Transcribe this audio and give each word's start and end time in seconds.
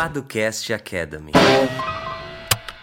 Paducast 0.00 0.72
Academy. 0.72 1.30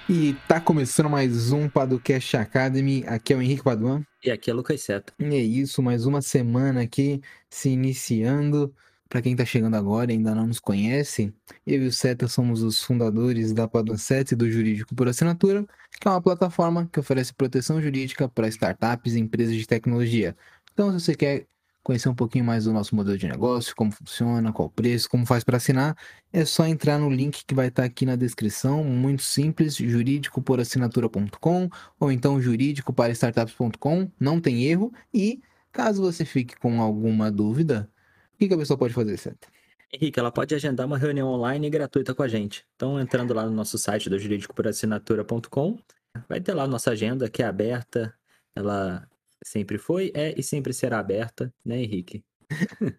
E 0.07 0.35
tá 0.47 0.61
começando 0.61 1.09
mais 1.09 1.51
um 1.51 1.67
Paducast 1.67 2.37
Academy. 2.37 3.03
Aqui 3.07 3.33
é 3.33 3.35
o 3.35 3.41
Henrique 3.41 3.63
Paduan. 3.63 4.05
E 4.23 4.29
aqui 4.29 4.51
é 4.51 4.53
o 4.53 4.57
Lucas 4.57 4.81
Seto. 4.81 5.11
E 5.17 5.25
é 5.25 5.39
isso, 5.39 5.81
mais 5.81 6.05
uma 6.05 6.21
semana 6.21 6.83
aqui 6.83 7.19
se 7.49 7.69
iniciando. 7.69 8.71
Para 9.09 9.23
quem 9.23 9.35
tá 9.35 9.43
chegando 9.43 9.73
agora 9.73 10.11
e 10.11 10.15
ainda 10.15 10.35
não 10.35 10.45
nos 10.45 10.59
conhece, 10.59 11.33
eu 11.65 11.81
e 11.81 11.87
o 11.87 11.91
Seta 11.91 12.27
somos 12.27 12.61
os 12.61 12.83
fundadores 12.83 13.51
da 13.51 13.67
Paduan 13.67 13.97
7 13.97 14.35
do 14.35 14.47
Jurídico 14.47 14.93
por 14.93 15.07
Assinatura, 15.07 15.65
que 15.99 16.07
é 16.07 16.11
uma 16.11 16.21
plataforma 16.21 16.87
que 16.93 16.99
oferece 16.99 17.33
proteção 17.33 17.81
jurídica 17.81 18.29
para 18.29 18.47
startups 18.47 19.15
e 19.15 19.19
empresas 19.19 19.55
de 19.55 19.65
tecnologia. 19.65 20.37
Então, 20.71 20.91
se 20.91 21.03
você 21.03 21.15
quer 21.15 21.47
conhecer 21.87 22.09
um 22.09 22.13
pouquinho 22.13 22.43
mais 22.43 22.65
do 22.65 22.73
nosso 22.73 22.93
modelo 22.93 23.17
de 23.17 23.29
negócio, 23.29 23.73
como 23.73 23.93
funciona, 23.93 24.51
qual 24.51 24.67
o 24.67 24.71
preço, 24.71 25.09
como 25.09 25.25
faz 25.25 25.41
para 25.41 25.55
assinar, 25.55 25.95
é 26.33 26.43
só 26.43 26.65
entrar 26.67 26.99
no 26.99 27.09
link 27.09 27.45
que 27.45 27.55
vai 27.55 27.69
estar 27.69 27.85
aqui 27.85 28.05
na 28.05 28.17
descrição, 28.17 28.83
muito 28.83 29.23
simples, 29.23 29.77
juridicoporassinatura.com 29.77 31.69
ou 31.97 32.11
então 32.11 32.41
juridicoparastartups.com, 32.41 34.11
não 34.19 34.41
tem 34.41 34.65
erro. 34.65 34.91
E 35.13 35.39
caso 35.71 36.01
você 36.01 36.25
fique 36.25 36.57
com 36.57 36.81
alguma 36.81 37.31
dúvida, 37.31 37.89
o 38.33 38.37
que, 38.37 38.49
que 38.49 38.53
a 38.53 38.57
pessoa 38.57 38.77
pode 38.77 38.93
fazer, 38.93 39.15
certo? 39.15 39.47
Henrique, 39.89 40.19
ela 40.19 40.29
pode 40.29 40.53
agendar 40.53 40.85
uma 40.85 40.97
reunião 40.97 41.29
online 41.29 41.69
gratuita 41.69 42.13
com 42.13 42.21
a 42.21 42.27
gente. 42.27 42.65
Então, 42.75 42.99
entrando 42.99 43.33
lá 43.33 43.45
no 43.45 43.51
nosso 43.51 43.77
site 43.77 44.09
do 44.09 44.19
juridicoporassinatura.com, 44.19 45.79
vai 46.27 46.41
ter 46.41 46.53
lá 46.53 46.63
a 46.63 46.67
nossa 46.67 46.91
agenda 46.91 47.29
que 47.29 47.41
é 47.41 47.45
aberta, 47.45 48.13
ela 48.53 49.07
sempre 49.43 49.77
foi, 49.77 50.11
é 50.13 50.33
e 50.37 50.43
sempre 50.43 50.73
será 50.73 50.99
aberta, 50.99 51.53
né, 51.63 51.81
Henrique? 51.81 52.23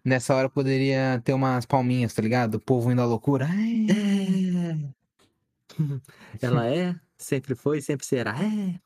Nessa 0.05 0.35
hora 0.35 0.49
poderia 0.49 1.21
ter 1.23 1.33
umas 1.33 1.65
palminhas, 1.65 2.13
tá 2.13 2.21
ligado? 2.21 2.55
O 2.55 2.59
povo 2.59 2.91
indo 2.91 3.01
à 3.01 3.05
loucura. 3.05 3.47
Ai. 3.49 3.87
É. 3.89 4.99
Ela 6.41 6.67
é, 6.67 6.95
sempre 7.17 7.55
foi, 7.55 7.81
sempre 7.81 8.05
será. 8.05 8.35
É. 8.37 8.79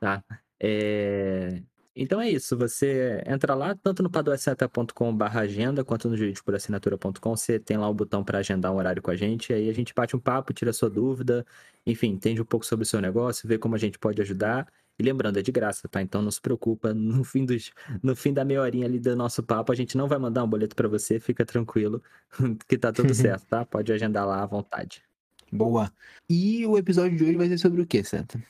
Tá. 0.00 0.24
É... 0.60 1.62
Então 1.94 2.20
é 2.20 2.30
isso, 2.30 2.56
você 2.56 3.22
entra 3.26 3.54
lá, 3.54 3.74
tanto 3.74 4.02
no 4.02 4.08
padoaceta.com.br 4.10 5.24
agenda, 5.36 5.84
quanto 5.84 6.08
no 6.08 6.16
jurídicoporassinatura.com, 6.16 7.36
você 7.36 7.58
tem 7.58 7.76
lá 7.76 7.86
o 7.86 7.92
botão 7.92 8.24
para 8.24 8.38
agendar 8.38 8.72
um 8.72 8.76
horário 8.76 9.02
com 9.02 9.10
a 9.10 9.16
gente, 9.16 9.52
aí 9.52 9.68
a 9.68 9.74
gente 9.74 9.92
bate 9.92 10.16
um 10.16 10.18
papo, 10.18 10.54
tira 10.54 10.72
sua 10.72 10.88
dúvida, 10.88 11.44
enfim, 11.84 12.08
entende 12.08 12.40
um 12.40 12.46
pouco 12.46 12.64
sobre 12.64 12.84
o 12.84 12.86
seu 12.86 12.98
negócio, 12.98 13.46
vê 13.46 13.58
como 13.58 13.74
a 13.74 13.78
gente 13.78 13.98
pode 13.98 14.22
ajudar. 14.22 14.66
E 15.02 15.04
lembrando, 15.04 15.36
é 15.36 15.42
de 15.42 15.50
graça, 15.50 15.88
tá? 15.88 16.00
Então 16.00 16.22
não 16.22 16.30
se 16.30 16.40
preocupa, 16.40 16.94
no 16.94 17.24
fim, 17.24 17.44
dos, 17.44 17.72
no 18.00 18.14
fim 18.14 18.32
da 18.32 18.44
meia 18.44 18.62
horinha 18.62 18.86
ali 18.86 19.00
do 19.00 19.16
nosso 19.16 19.42
papo, 19.42 19.72
a 19.72 19.74
gente 19.74 19.96
não 19.96 20.06
vai 20.06 20.18
mandar 20.18 20.44
um 20.44 20.48
boleto 20.48 20.76
para 20.76 20.88
você, 20.88 21.18
fica 21.18 21.44
tranquilo, 21.44 22.00
que 22.68 22.78
tá 22.78 22.92
tudo 22.92 23.12
certo, 23.14 23.44
tá? 23.46 23.64
Pode 23.64 23.92
agendar 23.92 24.24
lá 24.24 24.42
à 24.42 24.46
vontade. 24.46 25.02
Boa. 25.50 25.92
E 26.30 26.64
o 26.64 26.78
episódio 26.78 27.18
de 27.18 27.24
hoje 27.24 27.36
vai 27.36 27.48
ser 27.48 27.58
sobre 27.58 27.82
o 27.82 27.86
que, 27.86 28.02
certo? 28.04 28.40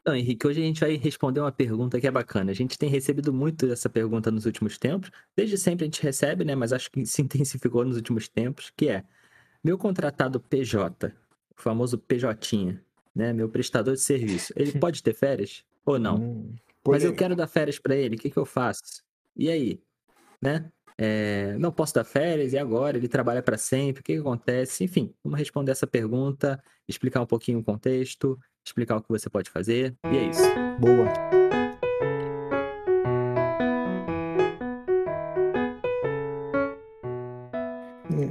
Então, 0.00 0.14
Henrique, 0.14 0.46
hoje 0.46 0.62
a 0.62 0.64
gente 0.64 0.80
vai 0.80 0.96
responder 0.96 1.40
uma 1.40 1.52
pergunta 1.52 2.00
que 2.00 2.06
é 2.06 2.10
bacana. 2.10 2.50
A 2.50 2.54
gente 2.54 2.78
tem 2.78 2.88
recebido 2.88 3.32
muito 3.34 3.70
essa 3.70 3.90
pergunta 3.90 4.30
nos 4.30 4.46
últimos 4.46 4.78
tempos. 4.78 5.10
Desde 5.36 5.58
sempre 5.58 5.84
a 5.84 5.86
gente 5.86 6.02
recebe, 6.02 6.44
né? 6.44 6.54
Mas 6.54 6.72
acho 6.72 6.90
que 6.90 7.04
se 7.04 7.20
intensificou 7.20 7.84
nos 7.84 7.96
últimos 7.96 8.26
tempos, 8.26 8.72
que 8.74 8.88
é 8.88 9.04
meu 9.62 9.76
contratado 9.76 10.40
PJ, 10.40 11.12
o 11.54 11.60
famoso 11.60 11.98
PJ, 11.98 12.80
né? 13.14 13.32
Meu 13.34 13.48
prestador 13.50 13.94
de 13.94 14.00
serviço, 14.00 14.54
ele 14.56 14.72
pode 14.78 15.02
ter 15.02 15.12
férias 15.12 15.62
ou 15.84 15.98
não? 15.98 16.16
Hum, 16.16 16.54
mas 16.86 17.04
eu 17.04 17.14
quero 17.14 17.36
dar 17.36 17.46
férias 17.46 17.78
para 17.78 17.94
ele, 17.94 18.16
o 18.16 18.18
que, 18.18 18.30
que 18.30 18.38
eu 18.38 18.46
faço? 18.46 19.02
E 19.36 19.50
aí? 19.50 19.80
Né? 20.40 20.70
É, 20.98 21.56
não 21.58 21.72
posso 21.72 21.94
dar 21.94 22.04
férias, 22.04 22.52
e 22.52 22.58
agora? 22.58 22.96
Ele 22.98 23.08
trabalha 23.08 23.42
para 23.42 23.56
sempre, 23.56 24.00
o 24.00 24.04
que, 24.04 24.14
que 24.14 24.20
acontece? 24.20 24.84
Enfim, 24.84 25.14
vamos 25.24 25.38
responder 25.38 25.72
essa 25.72 25.86
pergunta, 25.86 26.62
explicar 26.86 27.22
um 27.22 27.26
pouquinho 27.26 27.58
o 27.58 27.64
contexto, 27.64 28.38
explicar 28.64 28.96
o 28.96 29.02
que 29.02 29.08
você 29.08 29.30
pode 29.30 29.50
fazer, 29.50 29.96
e 30.04 30.16
é 30.16 30.28
isso. 30.28 30.42
Boa. 30.78 31.40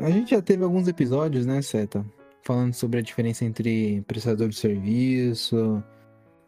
A 0.03 0.11
gente 0.11 0.31
já 0.31 0.41
teve 0.41 0.63
alguns 0.63 0.87
episódios, 0.87 1.45
né, 1.45 1.61
Seta? 1.61 2.05
Falando 2.41 2.73
sobre 2.73 2.99
a 2.99 3.01
diferença 3.01 3.45
entre 3.45 4.01
prestador 4.07 4.49
de 4.49 4.55
serviço, 4.55 5.83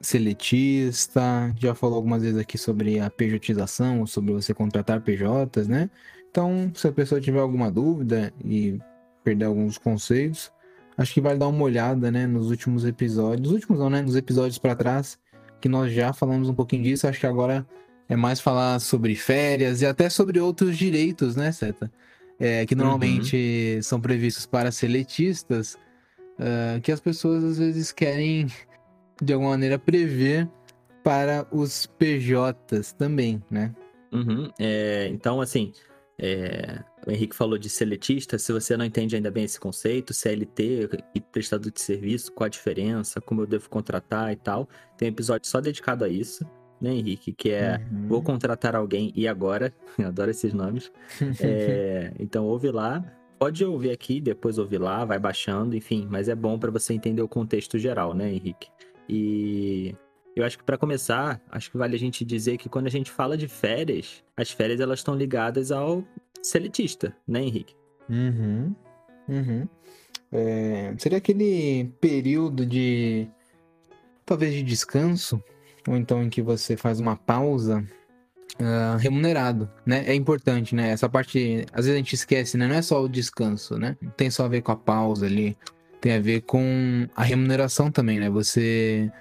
seletista, 0.02 1.54
já 1.58 1.76
falou 1.76 1.96
algumas 1.96 2.22
vezes 2.22 2.38
aqui 2.38 2.58
sobre 2.58 3.00
a 3.00 3.10
pejotização, 3.10 4.06
sobre 4.06 4.34
você 4.34 4.54
contratar 4.54 5.02
PJs, 5.02 5.68
né? 5.68 5.90
Então, 6.30 6.72
se 6.74 6.88
a 6.88 6.92
pessoa 6.92 7.20
tiver 7.20 7.40
alguma 7.40 7.70
dúvida 7.70 8.34
e 8.44 8.80
perder 9.24 9.46
alguns 9.46 9.78
conceitos, 9.78 10.52
acho 10.98 11.14
que 11.14 11.22
vai 11.22 11.38
dar 11.38 11.48
uma 11.48 11.64
olhada, 11.64 12.12
né, 12.12 12.26
nos 12.26 12.50
últimos 12.50 12.86
episódios, 12.86 13.42
nos 13.42 13.52
últimos 13.52 13.80
não, 13.80 13.90
né, 13.90 14.02
nos 14.02 14.16
episódios 14.16 14.58
para 14.58 14.76
trás, 14.76 15.20
que 15.60 15.70
nós 15.70 15.92
já 15.92 16.14
falamos 16.14 16.50
um 16.50 16.54
pouquinho 16.54 16.84
disso, 16.84 17.08
acho 17.08 17.20
que 17.20 17.28
agora 17.28 17.66
é 18.10 18.16
mais 18.16 18.40
falar 18.40 18.80
sobre 18.80 19.16
férias 19.16 19.82
e 19.82 19.86
até 19.86 20.10
sobre 20.10 20.40
outros 20.40 20.78
direitos, 20.78 21.36
né, 21.36 21.52
Seta? 21.52 21.92
É, 22.40 22.66
que 22.66 22.74
normalmente 22.74 23.76
uhum. 23.76 23.84
são 23.84 24.02
previstos 24.02 24.48
para 24.48 24.72
seletistas, 24.72 25.78
uh, 26.40 26.82
que 26.82 26.92
as 26.92 27.00
pessoas 27.00 27.44
às 27.44 27.60
vezes 27.60 27.92
querem, 27.92 28.48
de 29.22 29.34
alguma 29.34 29.52
maneira, 29.52 29.78
prever 29.78 30.50
para 31.04 31.48
os 31.52 31.86
PJs 31.86 32.94
também, 32.94 33.42
né? 33.50 33.74
Uhum. 34.12 34.50
É, 34.60 35.08
então, 35.08 35.40
assim, 35.40 35.72
é, 36.20 36.84
o 37.06 37.12
Henrique 37.12 37.36
falou 37.36 37.58
de 37.58 37.70
seletista. 37.70 38.38
Se 38.38 38.52
você 38.52 38.78
não 38.78 38.86
entende 38.86 39.16
ainda 39.16 39.32
bem 39.32 39.44
esse 39.44 39.60
conceito, 39.60 40.14
CLT 40.14 40.90
e 41.16 41.22
prestador 41.22 41.72
de 41.72 41.82
serviço, 41.82 42.32
qual 42.32 42.46
a 42.46 42.50
diferença, 42.50 43.20
como 43.22 43.42
eu 43.42 43.48
devo 43.48 43.70
contratar 43.70 44.32
e 44.32 44.36
tal, 44.36 44.68
tem 44.98 45.10
um 45.10 45.12
episódio 45.12 45.48
só 45.48 45.60
dedicado 45.60 46.04
a 46.04 46.10
isso, 46.10 46.46
né, 46.80 46.94
Henrique? 46.94 47.32
Que 47.32 47.52
é 47.52 47.82
uhum. 47.92 48.08
Vou 48.08 48.22
contratar 48.22 48.76
alguém 48.76 49.12
e 49.16 49.28
agora. 49.28 49.74
Eu 49.98 50.08
adoro 50.08 50.32
esses 50.32 50.54
nomes. 50.54 50.92
é, 51.40 52.12
então, 52.20 52.46
ouve 52.46 52.70
lá. 52.72 53.04
Pode 53.40 53.66
ouvir 53.66 53.90
aqui, 53.90 54.22
depois 54.22 54.60
ouvir 54.60 54.78
lá, 54.78 55.04
vai 55.04 55.18
baixando, 55.18 55.76
enfim, 55.76 56.08
mas 56.08 56.30
é 56.30 56.36
bom 56.36 56.60
para 56.60 56.70
você 56.70 56.94
entender 56.94 57.24
o 57.24 57.28
contexto 57.28 57.80
geral, 57.80 58.14
né, 58.14 58.32
Henrique? 58.32 58.68
E 59.12 59.94
eu 60.36 60.46
acho 60.46 60.58
que 60.58 60.64
para 60.64 60.78
começar, 60.78 61.42
acho 61.52 61.70
que 61.70 61.78
vale 61.78 61.96
a 61.96 62.00
gente 62.00 62.24
dizer 62.24 62.58
que 62.58 62.70
quando 62.70 62.88
a 62.88 62.90
gente 62.90 63.12
fala 63.12 63.38
de 63.38 63.48
férias, 63.48 64.24
as 64.38 64.50
férias 64.50 64.80
elas 64.80 65.00
estão 65.00 65.14
ligadas 65.14 65.72
ao 65.72 66.04
seletista, 66.42 67.14
né, 67.28 67.42
Henrique? 67.42 67.76
Uhum. 68.10 68.74
Uhum. 69.28 69.68
É, 70.32 70.94
seria 70.98 71.18
aquele 71.18 71.92
período 72.00 72.66
de 72.66 73.28
talvez 74.26 74.54
de 74.54 74.64
descanso, 74.64 75.44
ou 75.86 75.98
então 75.98 76.24
em 76.24 76.30
que 76.30 76.42
você 76.42 76.78
faz 76.78 77.02
uma 77.02 77.18
pausa 77.18 77.86
uh, 78.60 78.98
remunerado, 78.98 79.70
né? 79.86 80.06
É 80.08 80.16
importante, 80.16 80.74
né? 80.74 80.92
Essa 80.92 81.10
parte, 81.10 81.66
às 81.74 81.86
vezes 81.86 81.96
a 81.96 81.98
gente 81.98 82.16
esquece, 82.16 82.58
né? 82.58 82.68
Não 82.68 82.76
é 82.76 82.82
só 82.82 83.04
o 83.04 83.10
descanso, 83.10 83.78
né? 83.78 83.98
Tem 84.16 84.30
só 84.30 84.46
a 84.46 84.48
ver 84.48 84.62
com 84.62 84.72
a 84.72 84.76
pausa 84.78 85.26
ali, 85.26 85.58
tem 86.02 86.14
a 86.14 86.20
ver 86.20 86.42
com 86.42 87.08
a 87.16 87.24
remuneração 87.24 87.92
também, 87.92 88.20
né? 88.20 88.30
Você 88.30 89.12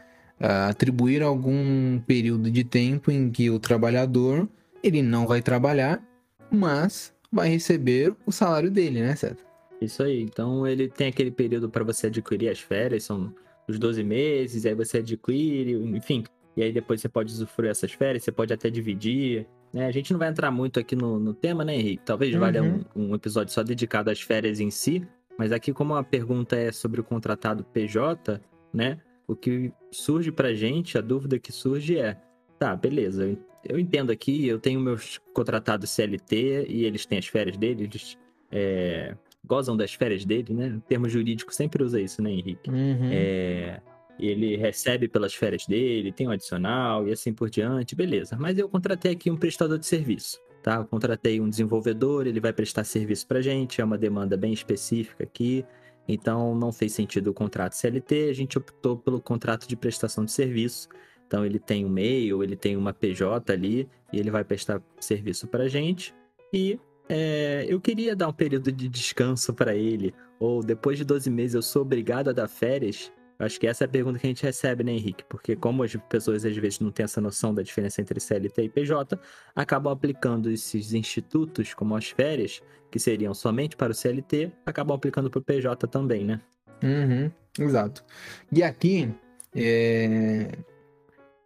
atribuir 0.41 1.23
algum 1.23 1.99
período 2.01 2.51
de 2.51 2.65
tempo 2.65 3.11
em 3.11 3.31
que 3.31 3.51
o 3.51 3.59
trabalhador 3.59 4.49
ele 4.83 5.03
não 5.03 5.27
vai 5.27 5.43
trabalhar, 5.43 6.03
mas 6.51 7.13
vai 7.31 7.51
receber 7.51 8.15
o 8.25 8.33
salário 8.33 8.71
dele, 8.71 9.03
né, 9.03 9.15
certo? 9.15 9.45
Isso 9.81 10.03
aí. 10.03 10.23
Então 10.23 10.67
ele 10.67 10.89
tem 10.89 11.09
aquele 11.09 11.31
período 11.31 11.69
para 11.69 11.85
você 11.85 12.07
adquirir 12.07 12.49
as 12.49 12.59
férias, 12.59 13.05
são 13.05 13.35
os 13.69 13.79
12 13.79 14.03
meses, 14.03 14.65
aí 14.65 14.75
você 14.75 14.99
adquire, 14.99 15.73
enfim. 15.73 16.25
E 16.57 16.63
aí 16.63 16.73
depois 16.73 17.01
você 17.01 17.09
pode 17.09 17.33
usufruir 17.33 17.71
essas 17.71 17.93
férias, 17.93 18.25
você 18.25 18.33
pode 18.33 18.53
até 18.53 18.71
dividir. 18.71 19.47
Né? 19.73 19.87
A 19.87 19.93
gente 19.93 20.13
não 20.13 20.19
vai 20.19 20.29
entrar 20.29 20.51
muito 20.51 20.81
aqui 20.81 20.97
no, 20.97 21.21
no 21.21 21.33
tema, 21.33 21.65
né, 21.65 21.77
Henrique? 21.77 22.03
Talvez 22.05 22.35
uhum. 22.35 22.41
valha 22.41 22.63
um, 22.63 22.85
um 22.97 23.15
episódio 23.15 23.53
só 23.53 23.63
dedicado 23.63 24.11
às 24.11 24.21
férias 24.21 24.59
em 24.59 24.71
si. 24.71 25.07
Mas 25.41 25.53
aqui, 25.53 25.73
como 25.73 25.95
a 25.95 26.05
pergunta 26.05 26.55
é 26.55 26.71
sobre 26.71 27.01
o 27.01 27.05
contratado 27.05 27.65
PJ, 27.65 28.41
né? 28.73 29.01
o 29.31 29.37
que 29.37 29.73
surge 29.93 30.33
pra 30.33 30.53
gente, 30.53 30.99
a 30.99 31.01
dúvida 31.01 31.39
que 31.39 31.53
surge 31.53 31.97
é: 31.97 32.17
tá, 32.59 32.75
beleza, 32.75 33.39
eu 33.65 33.79
entendo 33.79 34.11
aqui, 34.11 34.47
eu 34.47 34.59
tenho 34.59 34.81
meus 34.81 35.19
contratados 35.33 35.91
CLT 35.91 36.67
e 36.69 36.85
eles 36.85 37.07
têm 37.07 37.19
as 37.19 37.27
férias 37.27 37.57
deles, 37.57 37.83
eles 37.83 38.19
é, 38.51 39.15
gozam 39.47 39.77
das 39.77 39.95
férias 39.95 40.25
dele, 40.25 40.53
né? 40.53 40.75
O 40.77 40.81
termo 40.81 41.09
jurídico 41.09 41.55
sempre 41.55 41.85
usa 41.85 42.01
isso, 42.01 42.21
né, 42.21 42.31
Henrique? 42.33 42.69
Uhum. 42.69 43.09
É, 43.13 43.81
ele 44.19 44.57
recebe 44.57 45.07
pelas 45.07 45.33
férias 45.33 45.65
dele, 45.65 46.13
tem 46.13 46.27
um 46.27 46.33
adicional 46.33 47.07
e 47.07 47.13
assim 47.13 47.33
por 47.33 47.49
diante, 47.49 47.95
beleza. 47.95 48.37
Mas 48.39 48.59
eu 48.59 48.69
contratei 48.69 49.13
aqui 49.13 49.31
um 49.31 49.37
prestador 49.37 49.79
de 49.79 49.87
serviço, 49.87 50.39
tá? 50.63 50.77
Eu 50.77 50.85
contratei 50.85 51.41
um 51.41 51.49
desenvolvedor, 51.49 52.27
ele 52.27 52.41
vai 52.41 52.53
prestar 52.53 52.85
serviço 52.85 53.27
pra 53.27 53.41
gente, 53.41 53.81
é 53.81 53.85
uma 53.85 53.99
demanda 53.99 54.37
bem 54.37 54.53
específica 54.53 55.25
aqui. 55.25 55.65
Então 56.09 56.55
não 56.55 56.73
fez 56.73 56.93
sentido 56.93 57.29
o 57.29 57.35
contrato 57.35 57.75
CLT, 57.75 58.29
a 58.31 58.33
gente 58.33 58.59
optou 58.59 58.97
pelo 58.97 59.21
contrato 59.21 59.69
de 59.69 59.77
prestação 59.77 60.25
de 60.25 60.33
serviço. 60.33 60.89
Então 61.27 61.47
ele 61.47 61.59
tem 61.59 61.85
um 61.85 61.89
e-mail, 61.89 62.43
ele 62.43 62.57
tem 62.57 62.77
uma 62.77 62.93
PJ 62.93 63.53
ali 63.53 63.89
e 64.13 64.19
ele 64.19 64.31
vai 64.31 64.43
prestar 64.43 64.83
serviço 64.99 65.47
para 65.47 65.69
gente. 65.69 66.15
E 66.53 66.79
é, 67.09 67.67
eu 67.69 67.81
queria 67.81 68.17
dar 68.17 68.29
um 68.29 68.33
período 68.33 68.73
de 68.73 68.89
descanso 68.89 69.55
para 69.55 69.75
ele, 69.75 70.15
ou 70.39 70.63
depois 70.63 70.99
de 70.99 71.05
12 71.05 71.31
meses 71.31 71.55
eu 71.55 71.63
sou 71.63 71.83
obrigado 71.83 72.29
a 72.29 72.33
dar 72.33 72.49
férias? 72.49 73.13
Acho 73.41 73.59
que 73.59 73.67
essa 73.67 73.85
é 73.85 73.87
a 73.87 73.89
pergunta 73.89 74.19
que 74.19 74.27
a 74.27 74.31
gente 74.31 74.43
recebe, 74.43 74.85
né, 74.85 74.93
Henrique? 74.93 75.25
Porque 75.25 75.57
como 75.57 75.83
as 75.83 75.97
pessoas 76.11 76.45
às 76.45 76.55
vezes 76.55 76.79
não 76.79 76.91
têm 76.91 77.05
essa 77.05 77.23
noção 77.23 77.55
da 77.55 77.63
diferença 77.63 78.03
entre 78.03 78.21
CLT 78.21 78.65
e 78.65 78.69
PJ, 78.69 79.19
acabam 79.57 79.91
aplicando 79.91 80.51
esses 80.51 80.93
institutos, 80.93 81.73
como 81.73 81.97
as 81.97 82.11
férias, 82.11 82.63
que 82.91 82.99
seriam 82.99 83.33
somente 83.33 83.77
para 83.77 83.93
o 83.93 83.95
CLT, 83.95 84.53
acabam 84.67 84.95
aplicando 84.95 85.31
para 85.31 85.39
o 85.39 85.43
PJ 85.43 85.89
também, 85.89 86.23
né? 86.23 86.41
Uhum, 86.83 87.31
exato. 87.59 88.05
E 88.53 88.63
aqui, 88.63 89.11
é... 89.57 90.51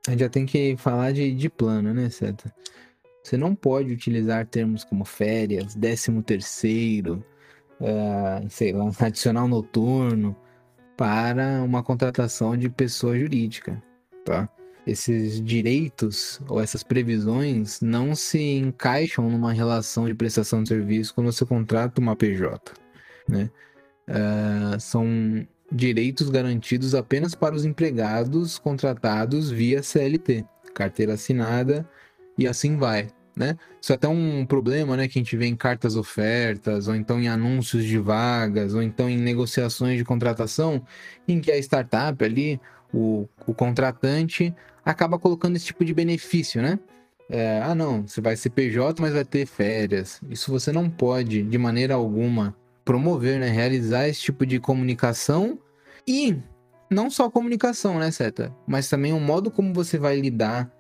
a 0.09 0.11
gente 0.11 0.21
já 0.21 0.29
tem 0.29 0.45
que 0.45 0.77
falar 0.77 1.13
de, 1.13 1.33
de 1.33 1.49
plano, 1.49 1.95
né, 1.95 2.11
certo? 2.11 2.51
Você 3.23 3.37
não 3.37 3.55
pode 3.55 3.93
utilizar 3.93 4.45
termos 4.47 4.83
como 4.83 5.05
férias, 5.05 5.77
décimo 5.77 6.25
terceiro, 6.25 7.25
uh, 7.81 8.51
sei 8.51 8.73
lá, 8.73 8.91
adicional 8.99 9.47
noturno, 9.47 10.37
para 10.97 11.63
uma 11.63 11.83
contratação 11.83 12.57
de 12.57 12.69
pessoa 12.69 13.19
jurídica, 13.19 13.83
tá? 14.25 14.49
Esses 14.87 15.41
direitos 15.41 16.41
ou 16.47 16.61
essas 16.61 16.83
previsões 16.83 17.81
não 17.81 18.15
se 18.15 18.39
encaixam 18.57 19.31
numa 19.31 19.53
relação 19.53 20.07
de 20.07 20.15
prestação 20.15 20.63
de 20.63 20.69
serviço 20.69 21.15
quando 21.15 21.33
você 21.33 21.45
contrata 21.45 22.01
uma 22.01 22.15
PJ, 22.15 22.73
né? 23.29 23.51
Uh, 24.07 24.79
são 24.79 25.07
direitos 25.73 26.29
garantidos 26.29 26.95
apenas 26.95 27.35
para 27.35 27.55
os 27.55 27.65
empregados 27.65 28.59
contratados 28.59 29.51
via 29.51 29.83
CLT, 29.83 30.45
carteira 30.75 31.15
assinada 31.15 31.89
e 32.37 32.47
assim 32.47 32.77
vai, 32.77 33.09
né? 33.37 33.57
Isso 33.81 33.93
é 33.93 33.97
até 33.97 34.09
um 34.09 34.47
problema, 34.47 34.97
né, 34.97 35.09
que 35.09 35.19
a 35.19 35.23
gente 35.23 35.37
vê 35.37 35.47
em 35.47 35.57
cartas 35.57 35.97
ofertas, 35.97 36.89
ou 36.89 36.95
então 36.95 37.21
em 37.21 37.29
anúncios 37.29 37.85
de 37.85 37.99
vagas, 37.99 38.75
ou 38.75 38.83
então 38.83 39.09
em 39.09 39.19
negociações 39.19 39.99
de 39.99 40.05
contratação, 40.05 40.83
em 41.27 41.41
que 41.41 41.51
a 41.51 41.59
startup 41.59 42.25
ali, 42.25 42.61
o, 42.93 43.29
o 43.47 43.55
contratante, 43.55 44.55
acaba 44.85 45.19
colocando 45.19 45.57
esse 45.57 45.67
tipo 45.67 45.85
de 45.85 45.95
benefício, 45.95 46.63
né? 46.63 46.79
É, 47.29 47.63
ah, 47.63 47.75
não, 47.75 48.07
você 48.07 48.21
vai 48.21 48.37
ser 48.37 48.51
PJ, 48.51 49.01
mas 49.01 49.15
vai 49.15 49.25
ter 49.25 49.47
férias. 49.47 50.21
Isso 50.29 50.51
você 50.51 50.71
não 50.71 50.91
pode, 50.91 51.43
de 51.43 51.59
maneira 51.59 51.95
alguma, 51.95 52.55
promover, 52.85 53.41
né? 53.41 53.49
Realizar 53.49 54.09
esse 54.09 54.21
tipo 54.21 54.45
de 54.45 54.61
comunicação 54.61 55.59
e 56.07 56.37
não 56.91 57.11
só 57.11 57.31
comunicação, 57.31 57.99
né, 57.99 58.11
Seta? 58.11 58.55
Mas 58.67 58.89
também 58.89 59.13
o 59.13 59.21
modo 59.21 59.51
como 59.51 59.73
você 59.73 59.99
vai 59.99 60.21
lidar 60.21 60.71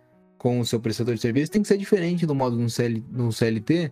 com 0.45 0.61
o 0.61 0.67
seu 0.67 0.79
prestador 0.79 1.15
de 1.15 1.23
serviço 1.23 1.51
tem 1.51 1.63
que 1.63 1.69
ser 1.69 1.79
diferente 1.79 2.27
do 2.27 2.35
modo 2.35 2.55
no, 2.55 2.69
CL, 2.69 3.03
CLT, 3.33 3.91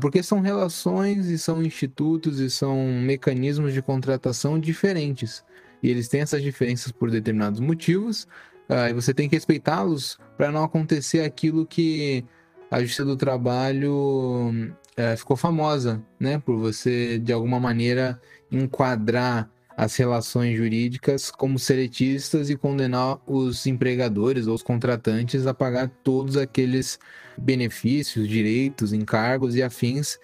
porque 0.00 0.24
são 0.24 0.40
relações 0.40 1.26
e 1.26 1.38
são 1.38 1.62
institutos 1.62 2.40
e 2.40 2.50
são 2.50 2.84
mecanismos 3.00 3.72
de 3.72 3.80
contratação 3.80 4.58
diferentes. 4.58 5.44
E 5.80 5.88
eles 5.88 6.08
têm 6.08 6.22
essas 6.22 6.42
diferenças 6.42 6.90
por 6.90 7.12
determinados 7.12 7.60
motivos, 7.60 8.24
uh, 8.68 8.88
e 8.90 8.92
você 8.92 9.14
tem 9.14 9.28
que 9.28 9.36
respeitá-los 9.36 10.18
para 10.36 10.50
não 10.50 10.64
acontecer 10.64 11.20
aquilo 11.20 11.64
que 11.64 12.24
a 12.72 12.80
Justiça 12.80 13.04
do 13.04 13.16
Trabalho 13.16 14.50
uh, 14.98 15.16
ficou 15.16 15.36
famosa, 15.36 16.02
né? 16.18 16.40
Por 16.40 16.56
você, 16.56 17.20
de 17.20 17.32
alguma 17.32 17.60
maneira, 17.60 18.20
enquadrar 18.50 19.48
as 19.76 19.96
relações 19.96 20.56
jurídicas 20.56 21.30
como 21.30 21.58
seletistas 21.58 22.48
e 22.50 22.56
condenar 22.56 23.18
os 23.26 23.66
empregadores 23.66 24.46
ou 24.46 24.54
os 24.54 24.62
contratantes 24.62 25.46
a 25.46 25.54
pagar 25.54 25.88
todos 26.02 26.36
aqueles 26.36 26.98
benefícios, 27.36 28.28
direitos, 28.28 28.92
encargos 28.92 29.56
e 29.56 29.62
afins 29.62 30.18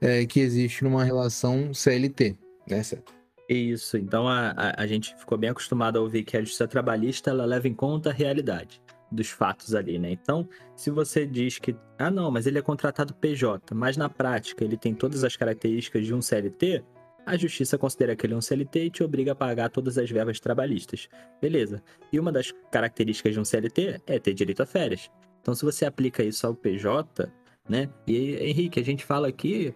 é, 0.00 0.24
que 0.24 0.40
existe 0.40 0.84
numa 0.84 1.04
relação 1.04 1.72
CLT, 1.74 2.36
né, 2.68 2.82
certo? 2.82 3.12
Isso, 3.48 3.98
então 3.98 4.26
a, 4.26 4.50
a, 4.56 4.82
a, 4.82 4.86
gente 4.86 5.14
ficou 5.16 5.36
bem 5.36 5.50
acostumado 5.50 5.98
a 5.98 6.02
ouvir 6.02 6.24
que 6.24 6.36
a 6.36 6.40
justiça 6.40 6.66
trabalhista 6.66 7.28
ela 7.28 7.44
leva 7.44 7.68
em 7.68 7.74
conta 7.74 8.08
a 8.08 8.12
realidade 8.12 8.80
dos 9.12 9.28
fatos 9.28 9.74
ali, 9.74 9.98
né? 9.98 10.10
Então, 10.10 10.48
se 10.74 10.90
você 10.90 11.26
diz 11.26 11.58
que, 11.58 11.76
ah, 11.98 12.10
não, 12.10 12.30
mas 12.30 12.46
ele 12.46 12.58
é 12.58 12.62
contratado 12.62 13.14
PJ, 13.14 13.74
mas 13.74 13.98
na 13.98 14.08
prática 14.08 14.64
ele 14.64 14.78
tem 14.78 14.94
todas 14.94 15.24
as 15.24 15.36
características 15.36 16.06
de 16.06 16.14
um 16.14 16.22
CLT, 16.22 16.82
a 17.26 17.36
justiça 17.36 17.78
considera 17.78 18.14
que 18.14 18.26
ele 18.26 18.34
é 18.34 18.36
um 18.36 18.40
CLT 18.40 18.84
e 18.84 18.90
te 18.90 19.02
obriga 19.02 19.32
a 19.32 19.34
pagar 19.34 19.70
todas 19.70 19.96
as 19.98 20.10
verbas 20.10 20.38
trabalhistas. 20.40 21.08
Beleza. 21.40 21.82
E 22.12 22.20
uma 22.20 22.30
das 22.30 22.52
características 22.70 23.34
de 23.34 23.40
um 23.40 23.44
CLT 23.44 24.00
é 24.06 24.18
ter 24.18 24.34
direito 24.34 24.62
a 24.62 24.66
férias. 24.66 25.10
Então, 25.40 25.54
se 25.54 25.64
você 25.64 25.84
aplica 25.84 26.22
isso 26.22 26.46
ao 26.46 26.54
PJ, 26.54 27.30
né? 27.68 27.88
E 28.06 28.36
Henrique, 28.36 28.80
a 28.80 28.84
gente 28.84 29.04
fala 29.04 29.28
aqui, 29.28 29.74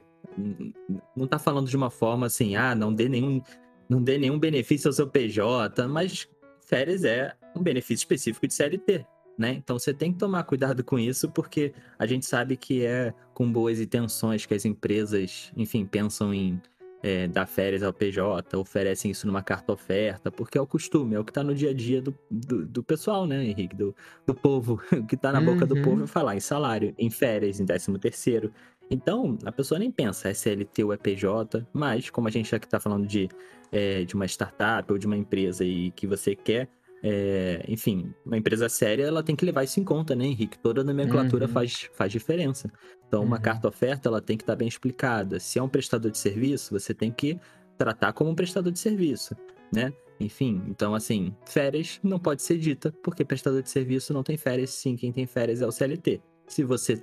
não 1.16 1.26
tá 1.26 1.38
falando 1.38 1.68
de 1.68 1.76
uma 1.76 1.90
forma 1.90 2.26
assim, 2.26 2.56
ah, 2.56 2.74
não 2.74 2.92
dê 2.92 3.08
nenhum, 3.08 3.42
não 3.88 4.02
dê 4.02 4.18
nenhum 4.18 4.38
benefício 4.38 4.88
ao 4.88 4.92
seu 4.92 5.08
PJ, 5.08 5.86
mas 5.88 6.28
férias 6.60 7.04
é 7.04 7.34
um 7.54 7.62
benefício 7.62 8.02
específico 8.02 8.46
de 8.46 8.54
CLT. 8.54 9.06
Né? 9.38 9.52
Então 9.52 9.78
você 9.78 9.94
tem 9.94 10.12
que 10.12 10.18
tomar 10.18 10.42
cuidado 10.42 10.82
com 10.82 10.98
isso, 10.98 11.30
porque 11.30 11.72
a 11.96 12.06
gente 12.06 12.26
sabe 12.26 12.56
que 12.56 12.84
é 12.84 13.14
com 13.32 13.50
boas 13.50 13.78
intenções 13.78 14.44
que 14.44 14.52
as 14.52 14.64
empresas, 14.64 15.52
enfim, 15.56 15.86
pensam 15.86 16.34
em 16.34 16.60
é, 17.02 17.28
dar 17.28 17.46
férias 17.46 17.82
ao 17.82 17.92
PJ, 17.92 18.56
oferecem 18.56 19.10
isso 19.10 19.26
numa 19.26 19.42
carta 19.42 19.72
oferta, 19.72 20.30
porque 20.30 20.58
é 20.58 20.60
o 20.60 20.66
costume, 20.66 21.14
é 21.14 21.20
o 21.20 21.24
que 21.24 21.30
está 21.30 21.42
no 21.42 21.54
dia 21.54 21.70
a 21.70 21.74
dia 21.74 22.02
do, 22.02 22.14
do, 22.30 22.66
do, 22.66 22.82
pessoal, 22.82 23.26
né, 23.26 23.44
Henrique? 23.44 23.76
Do, 23.76 23.94
do 24.26 24.34
povo, 24.34 24.80
o 24.92 25.06
que 25.06 25.14
está 25.14 25.32
na 25.32 25.40
boca 25.40 25.64
do 25.64 25.80
povo 25.82 26.04
é 26.04 26.06
falar 26.06 26.36
em 26.36 26.40
salário, 26.40 26.94
em 26.98 27.10
férias, 27.10 27.60
em 27.60 27.64
décimo 27.64 27.98
terceiro. 27.98 28.52
Então, 28.90 29.36
a 29.44 29.52
pessoa 29.52 29.78
nem 29.78 29.90
pensa 29.90 30.30
SLT 30.30 30.82
ou 30.82 30.92
é 30.92 30.96
PJ, 30.96 31.66
mas 31.72 32.08
como 32.10 32.26
a 32.26 32.30
gente 32.30 32.54
aqui 32.54 32.66
está 32.66 32.80
falando 32.80 33.06
de, 33.06 33.28
é, 33.70 34.02
de 34.04 34.14
uma 34.14 34.26
startup 34.26 34.90
ou 34.90 34.98
de 34.98 35.06
uma 35.06 35.16
empresa 35.16 35.64
e 35.64 35.90
que 35.90 36.06
você 36.06 36.34
quer 36.34 36.68
é, 37.02 37.64
enfim, 37.68 38.12
uma 38.24 38.36
empresa 38.36 38.68
séria, 38.68 39.04
ela 39.04 39.22
tem 39.22 39.36
que 39.36 39.44
levar 39.44 39.64
isso 39.64 39.78
em 39.78 39.84
conta, 39.84 40.16
né, 40.16 40.26
Henrique? 40.26 40.58
Toda 40.58 40.82
nomenclatura 40.82 41.46
uhum. 41.46 41.52
faz, 41.52 41.88
faz 41.92 42.10
diferença. 42.10 42.70
Então, 43.06 43.22
uma 43.22 43.36
uhum. 43.36 43.42
carta 43.42 43.68
oferta, 43.68 44.08
ela 44.08 44.20
tem 44.20 44.36
que 44.36 44.42
estar 44.42 44.54
tá 44.54 44.58
bem 44.58 44.68
explicada. 44.68 45.38
Se 45.38 45.58
é 45.58 45.62
um 45.62 45.68
prestador 45.68 46.10
de 46.10 46.18
serviço, 46.18 46.72
você 46.78 46.92
tem 46.92 47.10
que 47.12 47.38
tratar 47.76 48.12
como 48.12 48.30
um 48.30 48.34
prestador 48.34 48.72
de 48.72 48.78
serviço, 48.78 49.36
né? 49.72 49.92
Enfim, 50.20 50.60
então, 50.66 50.94
assim, 50.94 51.32
férias 51.46 52.00
não 52.02 52.18
pode 52.18 52.42
ser 52.42 52.58
dita, 52.58 52.92
porque 53.04 53.24
prestador 53.24 53.62
de 53.62 53.70
serviço 53.70 54.12
não 54.12 54.24
tem 54.24 54.36
férias, 54.36 54.70
sim, 54.70 54.96
quem 54.96 55.12
tem 55.12 55.26
férias 55.26 55.62
é 55.62 55.66
o 55.66 55.70
CLT. 55.70 56.20
Se 56.48 56.64
você 56.64 57.00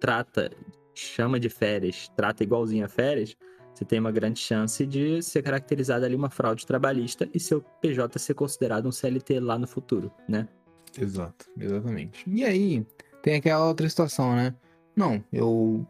trata, 0.00 0.50
chama 0.92 1.38
de 1.38 1.48
férias, 1.48 2.08
trata 2.16 2.42
igualzinho 2.42 2.84
a 2.84 2.88
férias, 2.88 3.36
você 3.76 3.84
tem 3.84 3.98
uma 3.98 4.10
grande 4.10 4.40
chance 4.40 4.86
de 4.86 5.22
ser 5.22 5.42
caracterizada 5.42 6.06
ali 6.06 6.14
uma 6.14 6.30
fraude 6.30 6.66
trabalhista 6.66 7.28
e 7.34 7.38
seu 7.38 7.60
PJ 7.82 8.18
ser 8.18 8.34
considerado 8.34 8.86
um 8.86 8.92
CLT 8.92 9.38
lá 9.40 9.58
no 9.58 9.66
futuro, 9.66 10.10
né? 10.26 10.48
Exato, 10.98 11.46
exatamente. 11.60 12.24
E 12.26 12.42
aí, 12.42 12.86
tem 13.22 13.34
aquela 13.34 13.68
outra 13.68 13.86
situação, 13.88 14.34
né? 14.34 14.54
Não, 14.96 15.22
eu 15.30 15.86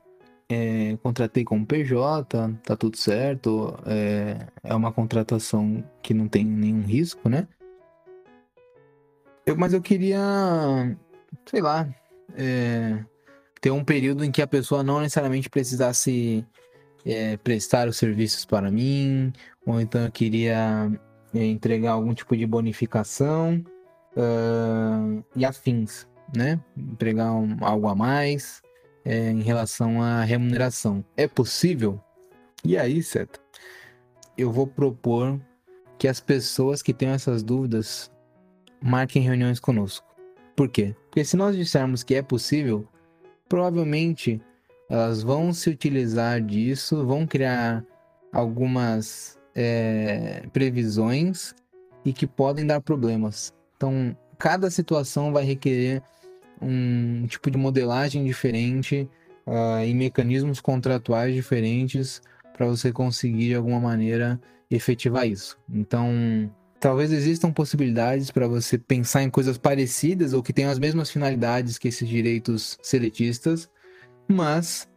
é, 0.48 0.96
contratei 1.02 1.44
como 1.44 1.66
PJ, 1.66 2.58
tá 2.64 2.76
tudo 2.76 2.96
certo, 2.96 3.78
é, 3.86 4.46
é 4.64 4.74
uma 4.74 4.92
contratação 4.92 5.84
que 6.02 6.12
não 6.12 6.26
tem 6.26 6.44
nenhum 6.44 6.82
risco, 6.82 7.28
né? 7.28 7.46
Eu, 9.44 9.56
mas 9.56 9.72
eu 9.72 9.80
queria, 9.80 10.18
sei 11.48 11.62
lá, 11.62 11.88
é, 12.34 13.04
ter 13.60 13.70
um 13.70 13.84
período 13.84 14.24
em 14.24 14.32
que 14.32 14.42
a 14.42 14.46
pessoa 14.46 14.82
não 14.82 15.00
necessariamente 15.00 15.48
precisasse 15.48 16.44
é, 17.06 17.36
prestar 17.36 17.88
os 17.88 17.96
serviços 17.96 18.44
para 18.44 18.70
mim, 18.70 19.32
ou 19.64 19.80
então 19.80 20.02
eu 20.02 20.10
queria 20.10 20.90
é, 21.32 21.44
entregar 21.44 21.92
algum 21.92 22.12
tipo 22.12 22.36
de 22.36 22.44
bonificação 22.44 23.64
uh, 24.16 25.24
e 25.36 25.44
afins, 25.44 26.08
né? 26.34 26.60
Entregar 26.76 27.32
um, 27.32 27.56
algo 27.60 27.86
a 27.86 27.94
mais 27.94 28.60
é, 29.04 29.30
em 29.30 29.40
relação 29.42 30.02
à 30.02 30.24
remuneração. 30.24 31.04
É 31.16 31.28
possível? 31.28 32.00
E 32.64 32.76
aí, 32.76 33.00
certo? 33.02 33.40
Eu 34.36 34.50
vou 34.50 34.66
propor 34.66 35.40
que 35.96 36.08
as 36.08 36.20
pessoas 36.20 36.82
que 36.82 36.92
tenham 36.92 37.14
essas 37.14 37.42
dúvidas 37.42 38.10
marquem 38.82 39.22
reuniões 39.22 39.60
conosco. 39.60 40.04
Por 40.56 40.68
quê? 40.68 40.94
Porque 41.08 41.24
se 41.24 41.36
nós 41.36 41.54
dissermos 41.54 42.02
que 42.02 42.14
é 42.14 42.22
possível, 42.22 42.86
provavelmente 43.48 44.40
elas 44.88 45.22
vão 45.22 45.52
se 45.52 45.70
utilizar 45.70 46.40
disso, 46.40 47.04
vão 47.04 47.26
criar 47.26 47.84
algumas 48.32 49.38
é, 49.54 50.44
previsões 50.52 51.54
e 52.04 52.12
que 52.12 52.26
podem 52.26 52.66
dar 52.66 52.80
problemas. 52.80 53.52
Então, 53.76 54.16
cada 54.38 54.70
situação 54.70 55.32
vai 55.32 55.44
requerer 55.44 56.02
um 56.60 57.26
tipo 57.26 57.50
de 57.50 57.58
modelagem 57.58 58.24
diferente 58.24 59.08
uh, 59.46 59.84
e 59.84 59.92
mecanismos 59.94 60.60
contratuais 60.60 61.34
diferentes 61.34 62.22
para 62.52 62.66
você 62.66 62.92
conseguir 62.92 63.48
de 63.48 63.54
alguma 63.54 63.80
maneira 63.80 64.40
efetivar 64.70 65.26
isso. 65.26 65.58
Então, 65.70 66.50
talvez 66.80 67.12
existam 67.12 67.52
possibilidades 67.52 68.30
para 68.30 68.48
você 68.48 68.78
pensar 68.78 69.22
em 69.22 69.30
coisas 69.30 69.58
parecidas 69.58 70.32
ou 70.32 70.42
que 70.42 70.52
tenham 70.52 70.70
as 70.70 70.78
mesmas 70.78 71.10
finalidades 71.10 71.78
que 71.78 71.88
esses 71.88 72.08
direitos 72.08 72.78
seletistas, 72.82 73.68
mas 74.28 74.88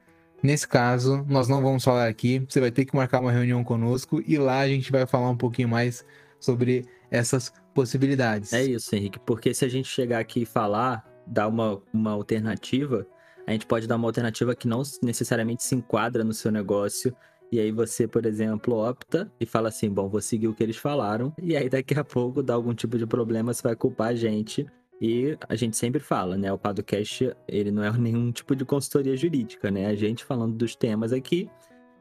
Nesse 0.42 0.68
caso, 0.68 1.26
nós 1.28 1.50
não 1.50 1.62
vamos 1.62 1.84
falar 1.84 2.08
aqui. 2.08 2.40
Você 2.48 2.62
vai 2.62 2.72
ter 2.72 2.86
que 2.86 2.96
marcar 2.96 3.20
uma 3.20 3.32
reunião 3.32 3.64
conosco 3.64 4.24
e 4.26 4.38
lá 4.38 4.60
a 4.60 4.68
gente 4.68 4.92
vai 4.92 5.06
falar 5.06 5.30
um 5.30 5.38
pouquinho 5.38 5.68
mais 5.68 6.06
sobre 6.40 6.86
essas 7.12 7.52
possibilidades. 7.74 8.54
É 8.54 8.64
isso, 8.64 8.96
Henrique, 8.96 9.20
porque 9.20 9.54
se 9.54 9.66
a 9.66 9.68
gente 9.68 9.90
chegar 9.90 10.20
aqui 10.20 10.44
e 10.44 10.46
falar, 10.46 11.06
dar 11.28 11.48
uma, 11.48 11.82
uma 11.94 12.12
alternativa, 12.12 13.06
a 13.46 13.52
gente 13.52 13.66
pode 13.66 13.88
dar 13.88 13.98
uma 13.98 14.08
alternativa 14.08 14.56
que 14.56 14.68
não 14.68 14.82
necessariamente 15.04 15.64
se 15.64 15.76
enquadra 15.76 16.24
no 16.24 16.34
seu 16.34 16.52
negócio. 16.52 17.14
E 17.52 17.60
aí 17.60 17.72
você, 17.72 18.08
por 18.08 18.26
exemplo, 18.26 18.76
opta 18.76 19.30
e 19.40 19.46
fala 19.46 19.70
assim: 19.70 19.90
bom, 19.90 20.08
vou 20.08 20.22
seguir 20.22 20.48
o 20.48 20.54
que 20.54 20.64
eles 20.64 20.78
falaram. 20.78 21.34
E 21.42 21.58
aí 21.58 21.68
daqui 21.68 21.96
a 22.00 22.04
pouco 22.04 22.42
dá 22.44 22.54
algum 22.54 22.74
tipo 22.74 22.98
de 22.98 23.08
problema, 23.08 23.54
você 23.54 23.64
vai 23.64 23.76
culpar 23.76 24.10
a 24.10 24.16
gente. 24.16 24.68
E 25.01 25.38
a 25.48 25.56
gente 25.56 25.77
sempre 25.77 26.00
fala, 26.00 26.38
né? 26.38 26.51
O 26.51 26.58
podcast, 26.58 27.34
ele 27.48 27.72
não 27.72 27.84
é 27.84 27.91
nenhum 27.98 28.32
tipo 28.32 28.56
de 28.56 28.65
consultoria 28.65 29.15
jurídica, 29.15 29.72
né? 29.72 29.86
A 29.86 29.96
gente 29.96 30.25
falando 30.25 30.56
dos 30.56 30.75
temas 30.75 31.13
aqui. 31.13 31.50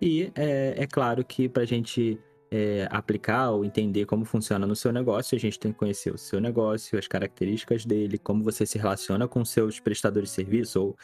E 0.00 0.32
é, 0.34 0.74
é 0.76 0.86
claro 0.86 1.24
que 1.24 1.48
para 1.48 1.62
a 1.62 1.66
gente 1.66 2.18
é, 2.50 2.88
aplicar 2.90 3.50
ou 3.50 3.64
entender 3.64 4.06
como 4.06 4.24
funciona 4.24 4.66
no 4.66 4.76
seu 4.76 4.92
negócio, 4.92 5.36
a 5.36 5.38
gente 5.38 5.58
tem 5.58 5.72
que 5.72 5.78
conhecer 5.78 6.12
o 6.12 6.18
seu 6.18 6.40
negócio, 6.40 6.98
as 6.98 7.06
características 7.06 7.84
dele, 7.84 8.18
como 8.18 8.42
você 8.42 8.64
se 8.64 8.78
relaciona 8.78 9.26
com 9.28 9.44
seus 9.44 9.80
prestadores 9.80 10.30
de 10.30 10.34
serviço 10.34 10.80
ou 10.80 10.96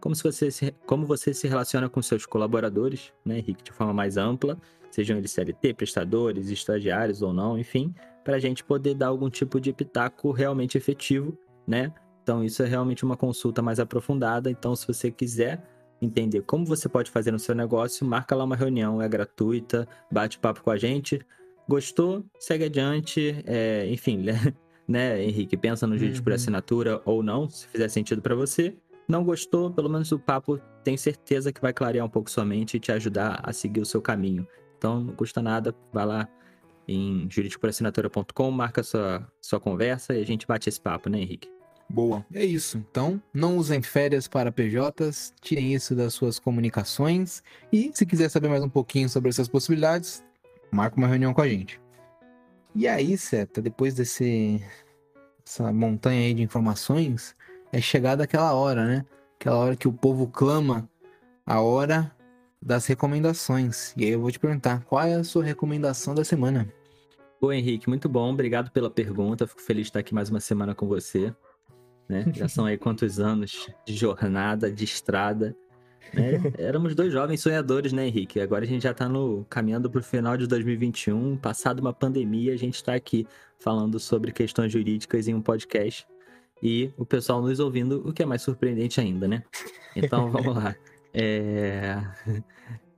como, 0.00 0.14
se 0.14 0.22
você 0.22 0.50
se, 0.50 0.72
como 0.86 1.06
você 1.06 1.34
se 1.34 1.48
relaciona 1.48 1.88
com 1.88 2.00
seus 2.00 2.24
colaboradores, 2.24 3.12
né, 3.24 3.38
Henrique, 3.38 3.64
de 3.64 3.72
forma 3.72 3.92
mais 3.92 4.16
ampla, 4.16 4.56
sejam 4.90 5.18
eles 5.18 5.32
CLT, 5.32 5.74
prestadores, 5.74 6.50
estagiários 6.50 7.20
ou 7.20 7.32
não, 7.32 7.58
enfim, 7.58 7.92
para 8.28 8.36
a 8.36 8.38
gente 8.38 8.62
poder 8.62 8.92
dar 8.92 9.06
algum 9.06 9.30
tipo 9.30 9.58
de 9.58 9.72
pitaco 9.72 10.32
realmente 10.32 10.76
efetivo, 10.76 11.34
né? 11.66 11.90
Então, 12.22 12.44
isso 12.44 12.62
é 12.62 12.66
realmente 12.66 13.02
uma 13.02 13.16
consulta 13.16 13.62
mais 13.62 13.80
aprofundada. 13.80 14.50
Então, 14.50 14.76
se 14.76 14.86
você 14.86 15.10
quiser 15.10 15.62
entender 15.98 16.42
como 16.42 16.66
você 16.66 16.90
pode 16.90 17.10
fazer 17.10 17.30
no 17.30 17.38
seu 17.38 17.54
negócio, 17.54 18.06
marca 18.06 18.36
lá 18.36 18.44
uma 18.44 18.54
reunião, 18.54 19.00
é 19.00 19.08
gratuita, 19.08 19.88
bate 20.12 20.38
papo 20.38 20.62
com 20.62 20.70
a 20.70 20.76
gente. 20.76 21.22
Gostou? 21.66 22.22
Segue 22.38 22.64
adiante. 22.64 23.42
É, 23.46 23.88
enfim, 23.88 24.22
né, 24.86 25.24
Henrique? 25.24 25.56
Pensa 25.56 25.86
no 25.86 25.96
vídeo 25.96 26.18
uhum. 26.18 26.24
por 26.24 26.34
assinatura 26.34 27.00
ou 27.06 27.22
não, 27.22 27.48
se 27.48 27.66
fizer 27.68 27.88
sentido 27.88 28.20
para 28.20 28.34
você. 28.34 28.76
Não 29.08 29.24
gostou? 29.24 29.70
Pelo 29.70 29.88
menos 29.88 30.12
o 30.12 30.18
papo 30.18 30.60
tem 30.84 30.98
certeza 30.98 31.50
que 31.50 31.62
vai 31.62 31.72
clarear 31.72 32.04
um 32.04 32.10
pouco 32.10 32.30
sua 32.30 32.44
mente 32.44 32.76
e 32.76 32.80
te 32.80 32.92
ajudar 32.92 33.40
a 33.42 33.54
seguir 33.54 33.80
o 33.80 33.86
seu 33.86 34.02
caminho. 34.02 34.46
Então, 34.76 35.00
não 35.00 35.14
custa 35.14 35.40
nada, 35.40 35.74
vai 35.94 36.04
lá 36.04 36.28
em 36.88 37.28
juridicoporassinatura.com, 37.30 38.50
marca 38.50 38.82
sua, 38.82 39.30
sua 39.42 39.60
conversa 39.60 40.14
e 40.14 40.22
a 40.22 40.26
gente 40.26 40.46
bate 40.46 40.68
esse 40.68 40.80
papo, 40.80 41.10
né, 41.10 41.20
Henrique? 41.20 41.48
Boa. 41.88 42.24
É 42.32 42.44
isso. 42.44 42.78
Então, 42.78 43.22
não 43.32 43.56
usem 43.56 43.80
férias 43.80 44.26
para 44.26 44.52
PJs, 44.52 45.34
tirem 45.40 45.74
isso 45.74 45.94
das 45.94 46.14
suas 46.14 46.38
comunicações 46.38 47.42
e, 47.72 47.90
se 47.94 48.04
quiser 48.04 48.28
saber 48.28 48.48
mais 48.48 48.62
um 48.62 48.68
pouquinho 48.68 49.08
sobre 49.08 49.28
essas 49.30 49.48
possibilidades, 49.48 50.24
marca 50.70 50.96
uma 50.96 51.06
reunião 51.06 51.32
com 51.32 51.40
a 51.40 51.48
gente. 51.48 51.80
E 52.74 52.86
aí, 52.86 53.16
Seta, 53.16 53.62
depois 53.62 53.94
desse 53.94 54.62
essa 55.46 55.72
montanha 55.72 56.26
aí 56.26 56.34
de 56.34 56.42
informações, 56.42 57.34
é 57.72 57.80
chegada 57.80 58.24
aquela 58.24 58.52
hora, 58.52 58.86
né? 58.86 59.06
Aquela 59.40 59.56
hora 59.56 59.76
que 59.76 59.88
o 59.88 59.92
povo 59.92 60.28
clama 60.28 60.88
a 61.46 61.60
hora 61.60 62.14
das 62.60 62.86
recomendações. 62.86 63.94
E 63.96 64.04
aí 64.04 64.10
eu 64.10 64.20
vou 64.20 64.30
te 64.30 64.38
perguntar, 64.38 64.84
qual 64.84 65.02
é 65.02 65.14
a 65.14 65.24
sua 65.24 65.42
recomendação 65.42 66.14
da 66.14 66.22
semana? 66.24 66.68
Oi, 67.40 67.56
Henrique, 67.56 67.88
muito 67.88 68.08
bom. 68.08 68.32
Obrigado 68.32 68.70
pela 68.70 68.90
pergunta. 68.90 69.46
Fico 69.46 69.62
feliz 69.62 69.82
de 69.82 69.90
estar 69.90 70.00
aqui 70.00 70.14
mais 70.14 70.28
uma 70.28 70.40
semana 70.40 70.74
com 70.74 70.86
você 70.86 71.34
né? 72.08 72.24
Já 72.34 72.48
são 72.48 72.64
aí 72.64 72.78
quantos 72.78 73.20
anos 73.20 73.68
de 73.84 73.94
jornada, 73.94 74.70
de 74.70 74.84
estrada. 74.84 75.54
Né? 76.14 76.40
Éramos 76.56 76.94
dois 76.94 77.12
jovens 77.12 77.40
sonhadores, 77.40 77.92
né, 77.92 78.06
Henrique? 78.06 78.40
Agora 78.40 78.64
a 78.64 78.66
gente 78.66 78.82
já 78.82 78.92
está 78.92 79.08
no, 79.08 79.44
caminhando 79.50 79.90
para 79.90 80.00
o 80.00 80.02
final 80.02 80.36
de 80.36 80.46
2021, 80.46 81.36
passado 81.36 81.80
uma 81.80 81.92
pandemia, 81.92 82.54
a 82.54 82.56
gente 82.56 82.76
está 82.76 82.94
aqui 82.94 83.26
falando 83.58 83.98
sobre 83.98 84.32
questões 84.32 84.72
jurídicas 84.72 85.28
em 85.28 85.34
um 85.34 85.42
podcast 85.42 86.06
e 86.62 86.90
o 86.96 87.04
pessoal 87.04 87.42
nos 87.42 87.60
ouvindo, 87.60 88.02
o 88.08 88.12
que 88.12 88.22
é 88.22 88.26
mais 88.26 88.42
surpreendente 88.42 89.00
ainda, 89.00 89.28
né? 89.28 89.44
Então 89.94 90.30
vamos 90.32 90.56
lá. 90.56 90.74
É... 91.12 92.00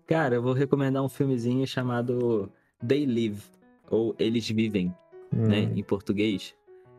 Cara, 0.07 0.37
eu 0.37 0.43
vou 0.43 0.53
recomendar 0.53 1.03
um 1.03 1.09
filmezinho 1.09 1.67
chamado 1.67 2.51
They 2.87 3.07
Live, 3.07 3.43
ou 3.91 4.15
Eles 4.19 4.49
Vivem, 4.49 4.87
né, 5.31 5.39
hum. 5.39 5.49
né, 5.49 5.73
em 5.75 5.83
português. 5.83 6.55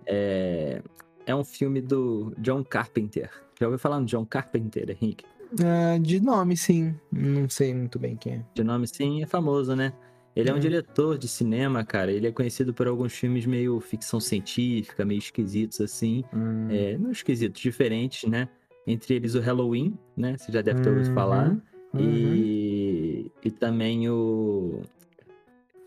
É... 0.05 0.81
É 1.25 1.35
um 1.35 1.43
filme 1.43 1.81
do 1.81 2.33
John 2.39 2.63
Carpenter. 2.63 3.29
Já 3.59 3.67
ouviu 3.67 3.77
falar 3.77 3.99
no 3.99 4.05
John 4.07 4.25
Carpenter, 4.25 4.89
Henrique? 4.89 5.23
Uh, 5.53 5.99
de 5.99 6.19
nome, 6.19 6.57
sim. 6.57 6.95
Não 7.11 7.47
sei 7.47 7.73
muito 7.73 7.99
bem 7.99 8.15
quem 8.15 8.33
é. 8.33 8.45
De 8.55 8.63
nome, 8.63 8.87
sim, 8.87 9.21
é 9.21 9.27
famoso, 9.27 9.75
né? 9.75 9.93
Ele 10.35 10.49
é 10.49 10.53
um 10.53 10.55
hum. 10.55 10.59
diretor 10.59 11.17
de 11.17 11.27
cinema, 11.27 11.83
cara. 11.83 12.11
Ele 12.11 12.25
é 12.25 12.31
conhecido 12.31 12.73
por 12.73 12.87
alguns 12.87 13.13
filmes 13.13 13.45
meio 13.45 13.79
ficção 13.81 14.19
científica, 14.19 15.03
meio 15.03 15.19
esquisitos, 15.19 15.81
assim. 15.81 16.23
Hum. 16.33 16.67
É, 16.69 16.97
não 16.97 17.11
esquisitos, 17.11 17.61
diferentes, 17.61 18.29
né? 18.29 18.47
Entre 18.87 19.13
eles 19.13 19.35
o 19.35 19.41
Halloween, 19.41 19.97
né? 20.15 20.37
Você 20.37 20.51
já 20.51 20.61
deve 20.61 20.81
ter 20.81 20.89
ouvido 20.89 21.09
uhum. 21.09 21.13
falar. 21.13 21.49
Uhum. 21.93 21.99
E, 21.99 23.31
e 23.43 23.51
também 23.51 24.09
o. 24.09 24.81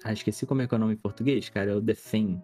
Ah, 0.04 0.12
esqueci 0.12 0.44
como 0.44 0.61
é 0.61 0.68
que 0.68 0.75
é 0.75 0.76
o 0.76 0.78
nome 0.78 0.92
em 0.92 0.99
português, 0.99 1.49
cara. 1.49 1.70
É 1.70 1.75
o 1.75 1.80
The 1.80 1.94
Thing. 1.94 2.40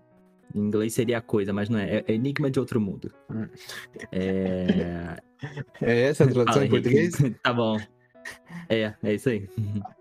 Em 0.54 0.60
inglês 0.60 0.94
seria 0.94 1.18
a 1.18 1.20
coisa, 1.20 1.52
mas 1.52 1.68
não 1.68 1.78
é. 1.78 2.02
É 2.06 2.14
Enigma 2.14 2.50
de 2.50 2.58
Outro 2.58 2.80
Mundo. 2.80 3.12
É. 4.10 5.16
É 5.80 6.02
essa 6.02 6.24
a 6.24 6.28
tradução 6.28 6.62
em 6.62 6.68
português? 6.68 7.14
tá 7.42 7.50
bom. 7.50 7.78
É, 8.68 8.94
é 9.02 9.14
isso 9.14 9.28
aí. 9.28 9.48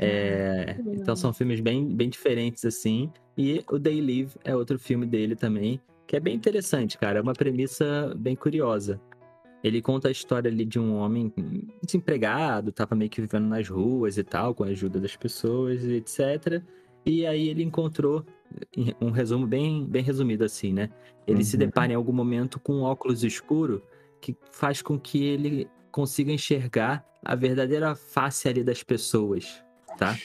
É, 0.00 0.76
então 0.92 1.16
são 1.16 1.32
filmes 1.32 1.58
bem, 1.58 1.84
bem 1.84 2.08
diferentes, 2.08 2.64
assim. 2.64 3.10
E 3.36 3.64
o 3.68 3.80
Day 3.80 4.00
Live 4.00 4.30
é 4.44 4.54
outro 4.54 4.78
filme 4.78 5.04
dele 5.04 5.34
também, 5.34 5.80
que 6.06 6.14
é 6.14 6.20
bem 6.20 6.36
interessante, 6.36 6.96
cara. 6.96 7.18
É 7.18 7.22
uma 7.22 7.32
premissa 7.32 8.14
bem 8.16 8.36
curiosa. 8.36 9.00
Ele 9.62 9.82
conta 9.82 10.08
a 10.08 10.10
história 10.10 10.50
ali 10.50 10.64
de 10.64 10.78
um 10.78 10.96
homem 10.96 11.32
desempregado, 11.82 12.70
tava 12.70 12.94
meio 12.94 13.10
que 13.10 13.20
vivendo 13.20 13.46
nas 13.46 13.68
ruas 13.68 14.16
e 14.16 14.22
tal, 14.22 14.54
com 14.54 14.64
a 14.64 14.68
ajuda 14.68 15.00
das 15.00 15.16
pessoas, 15.16 15.84
etc. 15.84 16.62
E 17.04 17.26
aí 17.26 17.48
ele 17.48 17.62
encontrou 17.62 18.24
um 19.00 19.10
resumo 19.10 19.46
bem, 19.46 19.84
bem 19.84 20.02
resumido 20.02 20.44
assim, 20.44 20.72
né? 20.72 20.90
Ele 21.26 21.38
uhum. 21.38 21.44
se 21.44 21.56
depara 21.56 21.92
em 21.92 21.96
algum 21.96 22.12
momento 22.12 22.60
com 22.60 22.74
um 22.76 22.82
óculos 22.82 23.24
escuro 23.24 23.82
que 24.20 24.36
faz 24.50 24.80
com 24.80 24.98
que 24.98 25.24
ele 25.24 25.68
consiga 25.90 26.32
enxergar 26.32 27.04
a 27.24 27.34
verdadeira 27.34 27.94
face 27.94 28.48
ali 28.48 28.62
das 28.62 28.82
pessoas, 28.82 29.62
tá? 29.98 30.16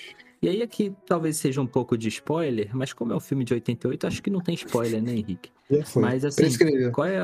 E 0.42 0.50
aí 0.50 0.62
aqui 0.62 0.94
talvez 1.06 1.38
seja 1.38 1.62
um 1.62 1.66
pouco 1.66 1.98
de 1.98 2.10
spoiler, 2.10 2.70
mas 2.76 2.92
como 2.92 3.14
é 3.14 3.16
um 3.16 3.20
filme 3.20 3.46
de 3.46 3.54
88, 3.54 4.08
acho 4.08 4.22
que 4.22 4.30
não 4.30 4.42
tem 4.42 4.56
spoiler, 4.56 5.02
né, 5.02 5.14
Henrique? 5.14 5.50
Já 5.72 5.86
foi. 5.86 6.02
Mas 6.02 6.26
assim, 6.26 6.42
Prescreveu. 6.42 6.92
qual 6.92 7.08
é, 7.08 7.18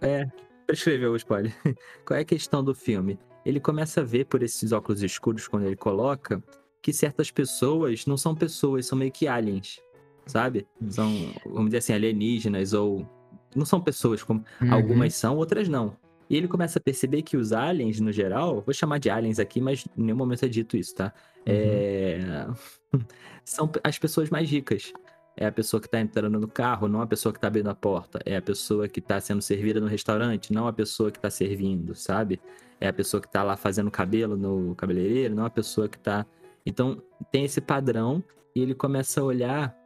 é 0.00 0.26
prescreveu 0.66 1.12
o 1.12 1.16
spoiler. 1.16 1.54
qual 2.04 2.18
é 2.18 2.22
a 2.22 2.24
questão 2.24 2.62
do 2.62 2.74
filme? 2.74 3.18
Ele 3.44 3.60
começa 3.60 4.00
a 4.00 4.04
ver 4.04 4.26
por 4.26 4.42
esses 4.42 4.72
óculos 4.72 5.02
escuros 5.02 5.46
quando 5.46 5.66
ele 5.66 5.76
coloca 5.76 6.42
que 6.82 6.92
certas 6.92 7.30
pessoas 7.30 8.06
não 8.06 8.16
são 8.16 8.34
pessoas, 8.34 8.86
são 8.86 8.98
meio 8.98 9.12
que 9.12 9.26
aliens 9.26 9.80
sabe? 10.26 10.66
São, 10.90 11.32
vamos 11.44 11.66
dizer 11.66 11.78
assim, 11.78 11.92
alienígenas 11.92 12.72
ou. 12.72 13.06
Não 13.54 13.64
são 13.64 13.80
pessoas, 13.80 14.22
como 14.22 14.44
uhum. 14.60 14.74
algumas 14.74 15.14
são, 15.14 15.36
outras 15.36 15.66
não. 15.68 15.96
E 16.28 16.36
ele 16.36 16.48
começa 16.48 16.78
a 16.78 16.82
perceber 16.82 17.22
que 17.22 17.36
os 17.36 17.52
aliens, 17.52 18.00
no 18.00 18.12
geral, 18.12 18.60
vou 18.60 18.74
chamar 18.74 18.98
de 18.98 19.08
aliens 19.08 19.38
aqui, 19.38 19.60
mas 19.60 19.86
em 19.96 20.02
nenhum 20.02 20.16
momento 20.16 20.44
é 20.44 20.48
dito 20.48 20.76
isso, 20.76 20.94
tá? 20.94 21.12
Uhum. 21.38 21.42
É... 21.46 22.46
são 23.44 23.70
as 23.82 23.98
pessoas 23.98 24.28
mais 24.28 24.50
ricas. 24.50 24.92
É 25.36 25.46
a 25.46 25.52
pessoa 25.52 25.80
que 25.80 25.88
tá 25.88 26.00
entrando 26.00 26.40
no 26.40 26.48
carro, 26.48 26.88
não 26.88 27.02
a 27.02 27.06
pessoa 27.06 27.32
que 27.32 27.38
tá 27.38 27.46
abrindo 27.46 27.68
a 27.68 27.74
porta. 27.74 28.20
É 28.24 28.36
a 28.36 28.42
pessoa 28.42 28.88
que 28.88 29.00
tá 29.00 29.20
sendo 29.20 29.42
servida 29.42 29.80
no 29.80 29.86
restaurante, 29.86 30.52
não 30.52 30.66
a 30.66 30.72
pessoa 30.72 31.10
que 31.10 31.18
tá 31.18 31.28
servindo, 31.28 31.94
sabe? 31.94 32.40
É 32.80 32.88
a 32.88 32.92
pessoa 32.92 33.20
que 33.20 33.30
tá 33.30 33.42
lá 33.42 33.56
fazendo 33.56 33.90
cabelo 33.90 34.36
no 34.36 34.74
cabeleireiro, 34.74 35.34
não 35.34 35.44
a 35.44 35.50
pessoa 35.50 35.88
que 35.88 35.98
tá. 35.98 36.24
Então, 36.64 37.02
tem 37.30 37.44
esse 37.44 37.60
padrão 37.60 38.24
e 38.54 38.60
ele 38.60 38.74
começa 38.74 39.20
a 39.20 39.24
olhar 39.24 39.76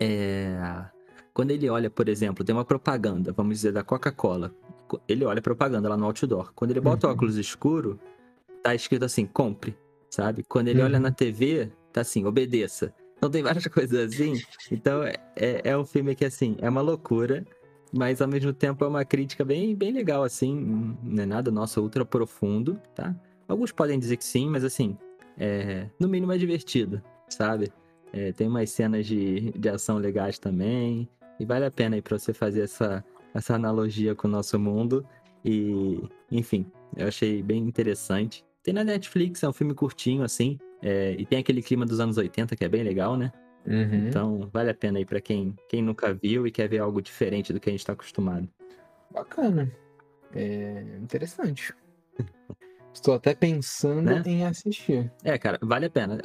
é... 0.00 0.86
Quando 1.34 1.50
ele 1.50 1.68
olha, 1.68 1.88
por 1.88 2.08
exemplo, 2.08 2.44
tem 2.44 2.54
uma 2.54 2.64
propaganda, 2.64 3.32
vamos 3.32 3.56
dizer, 3.56 3.72
da 3.72 3.82
Coca-Cola. 3.82 4.52
Ele 5.06 5.24
olha 5.24 5.38
a 5.38 5.42
propaganda 5.42 5.88
lá 5.88 5.96
no 5.96 6.06
outdoor. 6.06 6.52
Quando 6.54 6.72
ele 6.72 6.80
bota 6.80 7.06
uhum. 7.06 7.12
o 7.12 7.16
óculos 7.16 7.36
escuro, 7.36 8.00
tá 8.62 8.74
escrito 8.74 9.04
assim, 9.04 9.24
compre, 9.26 9.76
sabe? 10.10 10.42
Quando 10.42 10.68
ele 10.68 10.80
uhum. 10.80 10.86
olha 10.86 10.98
na 10.98 11.12
TV, 11.12 11.70
tá 11.92 12.00
assim, 12.00 12.24
obedeça. 12.24 12.92
Então 13.18 13.28
tem 13.28 13.42
várias 13.42 13.66
coisas 13.68 14.14
assim. 14.14 14.40
Então 14.70 15.02
é, 15.02 15.14
é, 15.36 15.60
é 15.64 15.76
um 15.76 15.84
filme 15.84 16.14
que, 16.14 16.24
assim, 16.24 16.56
é 16.60 16.68
uma 16.68 16.80
loucura, 16.80 17.44
mas 17.92 18.22
ao 18.22 18.28
mesmo 18.28 18.52
tempo 18.52 18.84
é 18.84 18.88
uma 18.88 19.04
crítica 19.04 19.44
bem, 19.44 19.74
bem 19.74 19.92
legal, 19.92 20.22
assim. 20.22 20.96
Não 21.02 21.22
é 21.22 21.26
nada, 21.26 21.50
nossa, 21.50 21.80
ultra 21.80 22.04
profundo, 22.04 22.80
tá? 22.94 23.14
Alguns 23.46 23.72
podem 23.72 23.98
dizer 23.98 24.16
que 24.16 24.24
sim, 24.24 24.48
mas 24.48 24.62
assim, 24.62 24.96
é, 25.38 25.88
no 25.98 26.08
mínimo 26.08 26.32
é 26.32 26.38
divertido, 26.38 27.02
sabe? 27.28 27.72
É, 28.12 28.32
tem 28.32 28.48
umas 28.48 28.70
cenas 28.70 29.06
de, 29.06 29.52
de 29.52 29.68
ação 29.68 29.98
legais 29.98 30.38
também. 30.38 31.08
E 31.40 31.44
vale 31.44 31.64
a 31.64 31.70
pena 31.70 31.96
aí 31.96 32.02
pra 32.02 32.18
você 32.18 32.32
fazer 32.32 32.62
essa, 32.62 33.04
essa 33.34 33.54
analogia 33.54 34.14
com 34.14 34.28
o 34.28 34.30
nosso 34.30 34.58
mundo. 34.58 35.06
E, 35.44 36.02
enfim, 36.30 36.66
eu 36.96 37.08
achei 37.08 37.42
bem 37.42 37.62
interessante. 37.62 38.44
Tem 38.62 38.74
na 38.74 38.84
Netflix, 38.84 39.42
é 39.42 39.48
um 39.48 39.52
filme 39.52 39.74
curtinho, 39.74 40.22
assim. 40.22 40.58
É, 40.82 41.14
e 41.18 41.26
tem 41.26 41.38
aquele 41.38 41.62
clima 41.62 41.84
dos 41.84 42.00
anos 42.00 42.16
80 42.16 42.54
que 42.56 42.64
é 42.64 42.68
bem 42.68 42.82
legal, 42.82 43.16
né? 43.16 43.32
Uhum. 43.66 44.08
Então, 44.08 44.48
vale 44.52 44.70
a 44.70 44.74
pena 44.74 44.98
aí 44.98 45.04
pra 45.04 45.20
quem, 45.20 45.54
quem 45.68 45.82
nunca 45.82 46.14
viu 46.14 46.46
e 46.46 46.50
quer 46.50 46.68
ver 46.68 46.78
algo 46.78 47.02
diferente 47.02 47.52
do 47.52 47.60
que 47.60 47.68
a 47.68 47.72
gente 47.72 47.84
tá 47.84 47.92
acostumado. 47.92 48.48
Bacana. 49.12 49.70
É 50.34 50.84
interessante. 51.02 51.74
Estou 52.92 53.14
até 53.14 53.34
pensando 53.34 54.02
Né? 54.02 54.22
em 54.26 54.44
assistir. 54.44 55.10
É, 55.22 55.36
cara, 55.38 55.58
vale 55.62 55.86
a 55.86 55.90
pena. 55.90 56.18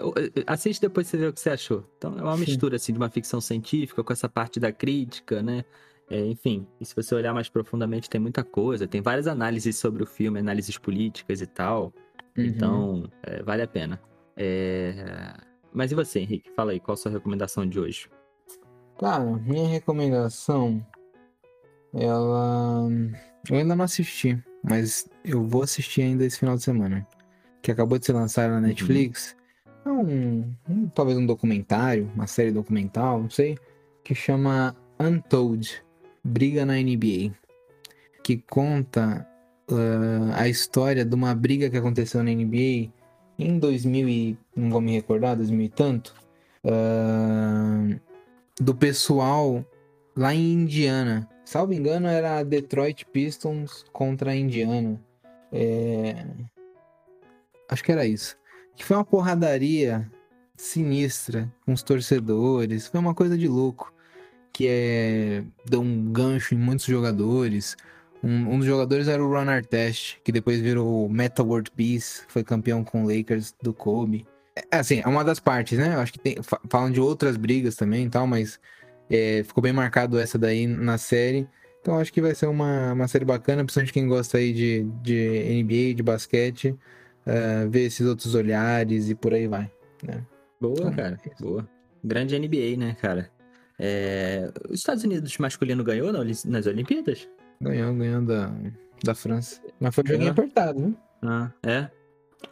Assiste 0.48 0.82
depois 0.82 1.08
você 1.08 1.18
vê 1.18 1.28
o 1.28 1.34
que 1.34 1.40
você 1.40 1.50
achou. 1.50 1.86
Então, 1.98 2.18
é 2.18 2.22
uma 2.24 2.34
Sim. 2.38 2.46
mistura, 2.46 2.78
assim, 2.78 2.94
de 2.94 2.98
uma 2.98 3.10
ficção 3.10 3.40
científica 3.42 4.04
com 4.04 4.14
essa 4.14 4.30
parte 4.30 4.60
da 4.60 4.72
crítica, 4.72 5.44
né? 5.44 5.64
É, 6.10 6.26
enfim, 6.26 6.66
e 6.80 6.86
se 6.86 6.96
você 6.96 7.14
olhar 7.16 7.34
mais 7.34 7.50
profundamente, 7.50 8.10
tem 8.10 8.20
muita 8.20 8.44
coisa. 8.44 8.88
Tem 8.88 9.02
várias 9.02 9.28
análises 9.28 9.78
sobre 9.78 10.04
o 10.04 10.06
filme, 10.06 10.40
análises 10.40 10.78
políticas 10.78 11.42
e 11.42 11.48
tal. 11.48 11.94
Uhum. 12.38 12.46
Então, 12.46 13.10
é, 13.24 13.44
vale 13.44 13.62
a 13.62 13.68
pena. 13.68 14.02
É, 14.36 15.34
Mas 15.72 15.92
e 15.92 15.96
você, 15.96 16.20
Henrique? 16.20 16.52
Fala 16.56 16.72
aí, 16.72 16.80
qual 16.80 16.94
a 16.94 16.98
sua 16.98 17.12
recomendação 17.12 17.68
de 17.68 17.80
hoje? 17.80 18.10
Cara, 19.00 19.24
minha 19.26 19.68
recomendação, 19.68 20.86
ela. 21.94 22.88
Eu 23.50 23.58
ainda 23.58 23.76
não 23.76 23.84
assisti, 23.86 24.42
mas 24.64 25.08
eu 25.26 25.46
vou 25.46 25.64
assistir 25.64 26.02
ainda 26.04 26.24
esse 26.26 26.40
final 26.40 26.56
de 26.56 26.64
semana. 26.64 27.06
Que 27.62 27.72
acabou 27.72 27.98
de 27.98 28.06
ser 28.06 28.14
lançado 28.14 28.52
na 28.52 28.62
Netflix. 28.62 29.36
É 29.86 29.90
um, 29.90 30.54
um- 30.70 30.88
Talvez 30.90 31.18
um 31.18 31.26
documentário, 31.26 32.10
uma 32.14 32.28
série 32.28 32.52
documental, 32.52 33.22
não 33.22 33.30
sei. 33.30 33.58
Que 34.04 34.14
chama 34.14 34.76
Untold 35.00 35.84
Briga 36.24 36.66
na 36.66 36.76
NBA. 36.76 37.34
Que 38.24 38.38
conta 38.38 39.28
ah, 39.70 40.42
a 40.42 40.48
história 40.48 41.04
de 41.04 41.16
uma 41.16 41.34
briga 41.36 41.70
que 41.70 41.78
aconteceu 41.78 42.24
na 42.24 42.32
NBA 42.32 42.92
em 43.38 43.58
2000 43.60 44.10
e. 44.10 44.38
Não 44.56 44.70
vou 44.70 44.82
me 44.82 44.92
recordar, 44.94 45.36
2000 45.36 45.66
e 45.66 45.70
tanto. 45.70 46.16
ah, 46.66 47.88
do 48.60 48.76
pessoal 48.76 49.66
lá 50.16 50.34
em 50.34 50.54
Indiana. 50.54 51.28
Salvo 51.46 51.74
engano, 51.74 52.08
era 52.08 52.44
Detroit 52.44 53.06
Pistons 53.06 53.84
contra 53.92 54.36
Indiana. 54.36 55.00
É, 55.52 56.26
Acho 57.70 57.84
que 57.84 57.92
era 57.92 58.06
isso. 58.06 58.38
Que 58.76 58.86
foi 58.86 58.96
uma 58.98 59.06
porradaria 59.06 60.10
sinistra 60.56 61.52
com 61.66 61.74
os 61.74 61.82
torcedores. 61.84 62.88
Foi 62.88 63.00
uma 63.00 63.16
coisa 63.16 63.38
de 63.38 63.48
louco. 63.48 63.92
Que 64.52 64.68
é. 64.70 65.44
Deu 65.66 65.82
um 65.82 66.12
gancho 66.12 66.54
em 66.54 66.58
muitos 66.58 66.86
jogadores. 66.86 67.76
Um, 68.24 68.54
um 68.54 68.58
dos 68.58 68.66
jogadores 68.66 69.08
era 69.08 69.22
o 69.24 69.28
Ron 69.30 69.50
Artest, 69.50 70.18
que 70.24 70.32
depois 70.32 70.62
virou 70.62 71.06
o 71.06 71.10
Metal 71.10 71.46
World 71.46 71.70
Peace, 71.72 72.22
foi 72.30 72.44
campeão 72.44 72.84
com 72.84 73.04
o 73.04 73.08
Lakers 73.08 73.54
do 73.62 73.74
Kobe. 73.74 74.26
É, 74.72 74.78
assim, 74.78 75.02
é 75.04 75.08
uma 75.08 75.24
das 75.24 75.40
partes, 75.40 75.78
né? 75.78 75.96
Eu 75.96 76.00
acho 76.00 76.14
que 76.14 76.20
tem, 76.20 76.42
fa- 76.42 76.62
falam 76.70 76.90
de 76.92 77.02
outras 77.02 77.36
brigas 77.36 77.76
também 77.76 78.06
e 78.06 78.10
tal, 78.10 78.26
mas 78.26 78.60
é, 79.10 79.44
ficou 79.44 79.62
bem 79.62 79.74
marcado 79.74 80.18
essa 80.20 80.38
daí 80.38 80.66
na 80.68 80.98
série. 80.98 81.48
Então 81.82 81.98
acho 82.00 82.14
que 82.14 82.22
vai 82.22 82.34
ser 82.34 82.46
uma, 82.46 82.94
uma 82.94 83.08
série 83.10 83.26
bacana, 83.26 83.64
principalmente 83.64 83.92
quem 83.92 84.08
gosta 84.08 84.38
aí 84.38 84.54
de, 84.54 84.84
de 85.02 85.16
NBA, 85.60 85.94
de 85.96 86.02
basquete, 86.04 86.74
é, 87.26 87.66
ver 87.68 87.82
esses 87.88 88.08
outros 88.08 88.36
olhares 88.36 89.10
e 89.10 89.16
por 89.16 89.34
aí 89.34 89.48
vai. 89.48 89.70
Né? 90.02 90.24
Boa, 90.62 90.76
Então, 90.80 90.94
cara. 90.94 91.20
é. 91.26 91.44
Boa. 91.44 91.68
Grande 92.02 92.36
NBA, 92.38 92.78
né, 92.78 92.96
cara? 93.02 93.30
É, 93.78 94.50
Os 94.70 94.80
Estados 94.80 95.04
Unidos 95.04 95.38
masculino 95.40 95.84
ganhou 95.84 96.14
na- 96.14 96.24
nas 96.24 96.66
Olimpíadas? 96.68 97.28
Ganhou, 97.62 97.94
ganhou 97.96 98.22
da, 98.22 98.52
da 99.04 99.16
França. 99.16 99.62
Mas 99.80 99.94
foi 99.96 100.04
um 100.04 100.08
joguinho 100.08 100.28
É. 100.28 100.32
apertado, 100.32 100.80
né? 100.80 100.94
Ah, 101.22 101.52
é? 101.64 101.90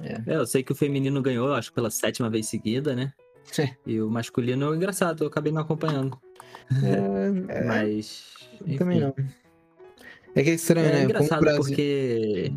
É. 0.02 0.22
É, 0.26 0.36
eu 0.38 0.46
sei 0.48 0.64
que 0.64 0.72
o 0.72 0.76
feminino 0.76 1.22
ganhou, 1.22 1.54
acho 1.54 1.70
que 1.70 1.76
pela 1.76 1.92
sétima 1.92 2.30
vez 2.30 2.48
seguida, 2.48 2.96
né? 2.96 3.12
É. 3.60 3.70
E 3.86 4.02
o 4.02 4.10
masculino, 4.10 4.74
engraçado, 4.74 5.24
eu 5.24 5.28
acabei 5.28 5.52
não 5.52 5.62
acompanhando. 5.62 6.18
É, 6.84 7.58
é, 7.60 7.64
Mas. 7.66 8.34
eu 8.68 8.78
também 8.78 8.98
enfim. 9.00 9.06
não. 9.18 9.26
É 10.34 10.44
que 10.44 10.50
é 10.52 10.54
estranho, 10.54 10.88
É 10.88 10.92
né? 10.94 11.02
O 11.02 11.04
engraçado 11.06 11.42
Brasil... 11.42 11.64
porque. 11.64 12.54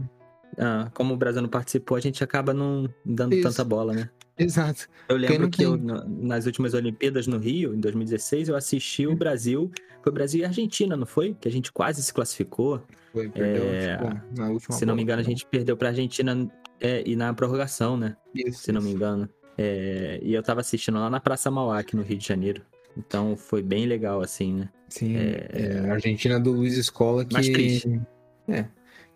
ah, 0.59 0.89
como 0.95 1.15
o 1.15 1.17
Brasil 1.17 1.43
não 1.43 1.49
participou, 1.49 1.97
a 1.97 2.01
gente 2.01 2.23
acaba 2.23 2.55
não 2.55 2.89
dando 3.05 3.35
Isso. 3.35 3.49
tanta 3.49 3.65
bola, 3.65 3.93
né? 3.95 4.11
Exato. 4.39 4.89
Eu 5.09 5.17
lembro 5.17 5.49
que 5.49 5.63
eu, 5.63 5.79
tem- 5.79 5.87
nas 6.09 6.47
últimas 6.47 6.75
Olimpíadas 6.75 7.27
no 7.27 7.39
Rio, 7.39 7.75
em 7.75 7.79
2016, 7.81 8.49
eu 8.49 8.57
assisti 8.57 9.07
o 9.07 9.15
Brasil. 9.15 9.71
Foi 10.03 10.13
Brasil 10.13 10.41
e 10.41 10.45
Argentina, 10.45 10.97
não 10.97 11.07
foi? 11.07 11.35
Que 11.41 11.49
a 11.49 11.51
gente 11.51 11.73
quase 11.73 12.03
se 12.03 12.13
classificou. 12.13 12.83
Foi, 13.13 13.29
perdeu, 13.29 13.65
É, 13.65 13.97
tipo, 13.97 14.39
na 14.41 14.49
última 14.51 14.77
se 14.77 14.85
não 14.85 14.95
me 14.97 15.03
engano, 15.03 15.21
a 15.21 15.25
né? 15.25 15.29
gente 15.31 15.47
perdeu 15.47 15.77
pra 15.77 15.89
Argentina 15.89 16.51
é, 16.81 17.03
e 17.07 17.15
na 17.17 17.33
prorrogação, 17.33 17.97
né? 17.97 18.17
Isso, 18.35 18.63
Se 18.65 18.73
não 18.73 18.83
me 18.83 18.91
engano. 18.91 19.29
É, 19.57 20.19
e 20.23 20.35
eu 20.35 20.43
tava 20.43 20.61
assistindo 20.61 20.99
lá 20.99 21.09
na 21.09 21.21
Praça 21.21 21.51
Mauá, 21.51 21.79
aqui 21.79 21.95
no 21.95 22.03
Rio 22.03 22.19
de 22.19 22.27
Janeiro. 22.27 22.63
Então 22.97 23.37
foi 23.37 23.63
bem 23.63 23.87
legal, 23.87 24.21
assim, 24.21 24.53
né? 24.55 24.69
Sim, 24.89 25.17
É, 25.17 25.49
é, 25.53 25.79
a 25.89 25.93
Argentina 25.95 26.39
do 26.39 26.53
Luiz 26.53 26.77
Escola 26.77 27.25
que. 27.25 27.33
Mais 27.33 27.49
triste. 27.49 28.01
É. 28.49 28.67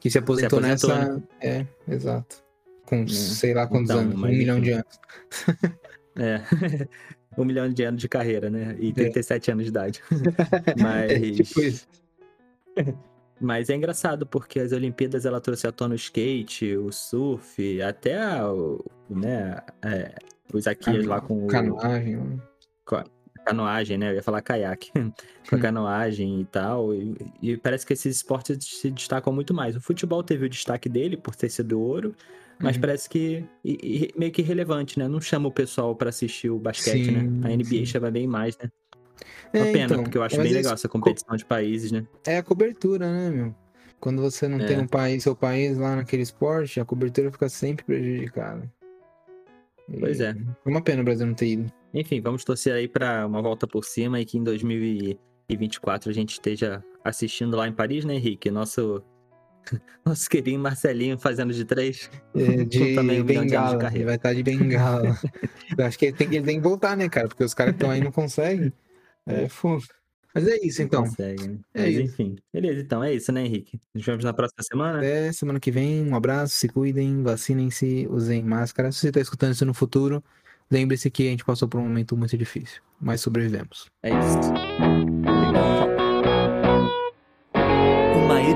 Que 0.01 0.11
se 0.11 0.19
aposentou, 0.19 0.59
aposentou, 0.61 0.91
nessa. 0.97 1.23
É, 1.41 1.67
exato. 1.89 2.43
Com 2.89 3.07
sei 3.07 3.53
lá 3.53 3.67
quantos 3.67 3.91
Então, 3.91 4.01
anos, 4.01 4.15
um 4.15 4.27
milhão 4.27 4.61
de 4.61 4.71
anos. 4.73 4.99
É. 6.21 6.41
um 7.39 7.45
milhão 7.45 7.71
de 7.73 7.85
anos 7.85 8.01
de 8.01 8.09
carreira, 8.09 8.51
né? 8.51 8.75
E 8.81 8.93
37 8.93 9.53
anos 9.53 9.65
de 9.65 9.69
idade. 9.71 10.03
É, 10.67 10.83
Mas. 10.83 11.37
tipo 11.37 11.61
isso. 11.61 11.87
Mas 13.39 13.69
é 13.71 13.77
engraçado, 13.77 14.27
porque 14.27 14.59
as 14.59 14.73
Olimpíadas 14.73 15.27
ela 15.27 15.41
trouxe 15.41 15.67
à 15.67 15.71
tona 15.71 15.93
o 15.93 15.97
skate, 15.97 16.77
o 16.77 16.91
surf, 16.91 17.81
até 17.83 18.19
o, 18.43 18.85
né, 19.09 19.59
é, 19.85 20.15
os 20.53 20.67
Akias 20.67 21.05
lá 21.05 21.21
com 21.21 21.45
o, 21.45 21.47
Canoagem. 21.47 22.17
né? 22.17 22.39
canoagem, 23.45 23.97
né? 23.97 24.11
Eu 24.11 24.15
ia 24.17 24.23
falar 24.23 24.43
caiaque. 24.43 24.91
com 25.49 25.57
a 25.57 25.59
canoagem 25.59 26.41
e 26.41 26.45
tal. 26.47 26.93
E, 26.95 27.17
e 27.41 27.57
parece 27.57 27.87
que 27.87 27.93
esses 27.93 28.17
esportes 28.17 28.59
se 28.81 28.91
destacam 28.91 29.33
muito 29.33 29.55
mais. 29.55 29.77
O 29.77 29.81
futebol 29.81 30.23
teve 30.23 30.47
o 30.47 30.49
destaque 30.49 30.89
dele 30.89 31.17
por 31.17 31.37
ter 31.37 31.49
sido 31.49 31.81
ouro, 31.81 32.15
mas 32.61 32.77
Uhum. 32.77 32.81
parece 32.81 33.09
que 33.09 33.45
e- 33.65 34.11
e 34.15 34.19
meio 34.19 34.33
que 34.33 34.43
irrelevante, 34.43 34.99
né? 34.99 35.07
Não 35.09 35.21
chama 35.21 35.49
o 35.49 35.53
pessoal 35.53 35.95
pra 35.95 36.09
assistir 36.11 36.51
o 36.51 36.59
basquete, 36.59 37.07
Sim, 37.07 37.13
né? 37.13 37.21
A 37.45 37.51
NBA 37.53 37.65
sim. 37.81 37.87
chama 37.87 38.11
bem 38.11 38.27
mais, 38.27 38.57
né? 38.59 38.71
É, 39.53 39.59
Uma 39.63 39.73
pena, 39.73 39.85
então, 39.87 40.03
porque 40.05 40.19
eu 40.19 40.23
acho 40.23 40.37
bem 40.41 40.53
legal 40.53 40.75
essa 40.75 40.89
competição 40.89 41.37
de 41.37 41.45
países, 41.45 41.91
né? 41.91 42.07
É 42.27 42.39
a 42.39 42.43
cobertura, 42.43 43.11
né, 43.11 43.31
meu? 43.31 43.55
Quando 44.01 44.23
você 44.23 44.47
não 44.47 44.61
É. 44.61 44.65
tem 44.65 44.79
um 44.79 44.87
país, 44.87 45.23
seu 45.25 45.35
país 45.35 45.77
lá 45.77 45.97
naquele 45.97 46.23
esporte, 46.23 46.79
a 46.79 46.85
cobertura 46.85 47.33
fica 47.33 47.49
sempre 47.49 47.85
prejudicada. 47.85 48.71
Pois 49.99 50.21
é. 50.21 50.31
É 50.31 50.69
uma 50.69 50.83
pena 50.83 51.01
o 51.01 51.05
Brasil 51.05 51.27
não 51.27 51.35
ter 51.35 51.47
ido. 51.49 51.73
Enfim, 51.95 52.21
vamos 52.21 52.45
torcer 52.45 52.75
aí 52.75 52.87
pra 52.87 53.27
uma 53.27 53.41
volta 53.41 53.67
por 53.67 53.85
cima 53.85 54.21
e 54.21 54.25
que 54.25 54.37
em 54.39 54.45
2024 54.45 56.11
a 56.11 56.13
gente 56.13 56.33
esteja 56.33 56.85
assistindo 57.03 57.57
lá 57.57 57.67
em 57.67 57.73
Paris, 57.73 58.05
né, 58.05 58.15
Henrique? 58.15 58.51
Nosso, 58.51 59.03
nosso 60.05 60.29
querido 60.29 60.59
Marcelinho 60.59 61.19
fazendo 61.19 61.53
de 61.53 61.65
três. 61.65 62.11
É, 62.35 62.65
de 62.65 62.95
também 62.95 63.21
um 63.21 63.25
de 63.27 63.33
de 63.33 63.41
bengala. 63.41 63.79
carreira. 63.79 63.97
ele 63.97 64.05
vai 64.05 64.17
estar 64.17 64.33
de 64.35 64.43
bengala. 64.43 65.19
Eu 65.77 65.85
acho 65.85 65.99
que 65.99 66.07
ele 66.07 66.17
tem, 66.17 66.35
ele 66.35 66.45
tem 66.45 66.57
que 66.57 66.63
voltar, 66.69 66.97
né, 66.97 67.09
cara? 67.09 67.29
Porque 67.29 67.45
os 67.45 67.55
caras 67.55 67.73
que 67.73 67.77
estão 67.77 67.91
aí 67.91 68.03
não 68.03 68.13
conseguem. 68.13 68.73
É 69.27 69.49
fogo. 69.49 69.85
Mas 70.35 70.47
é 70.47 70.57
isso, 70.63 70.83
então. 70.83 71.03
Consegue, 71.05 71.49
né? 71.49 71.59
é 71.75 71.83
Mas 71.83 71.95
isso. 71.95 72.03
enfim. 72.03 72.37
Beleza, 72.53 72.81
então 72.81 73.03
é 73.03 73.13
isso, 73.13 73.33
né, 73.33 73.45
Henrique? 73.45 73.81
Nos 73.95 74.05
vemos 74.05 74.25
na 74.25 74.33
próxima 74.33 74.63
semana. 74.63 74.99
Até 74.99 75.33
semana 75.33 75.59
que 75.59 75.71
vem. 75.71 76.07
Um 76.07 76.15
abraço, 76.15 76.55
se 76.55 76.69
cuidem, 76.69 77.23
vacinem-se, 77.23 78.07
usem 78.11 78.43
máscara. 78.43 78.93
Se 78.93 79.01
você 79.01 79.09
está 79.09 79.21
escutando 79.21 79.53
isso 79.53 79.65
no 79.65 79.75
futuro, 79.75 80.23
lembre-se 80.71 81.11
que 81.11 81.27
a 81.27 81.31
gente 81.31 81.45
passou 81.45 81.67
por 81.67 81.81
um 81.81 81.85
momento 81.85 82.17
muito 82.17 82.37
difícil, 82.39 82.81
mas 83.01 83.21
sobrevivemos. 83.21 83.91
É 84.03 84.11
isso. 84.11 84.39
Uma 84.79 85.98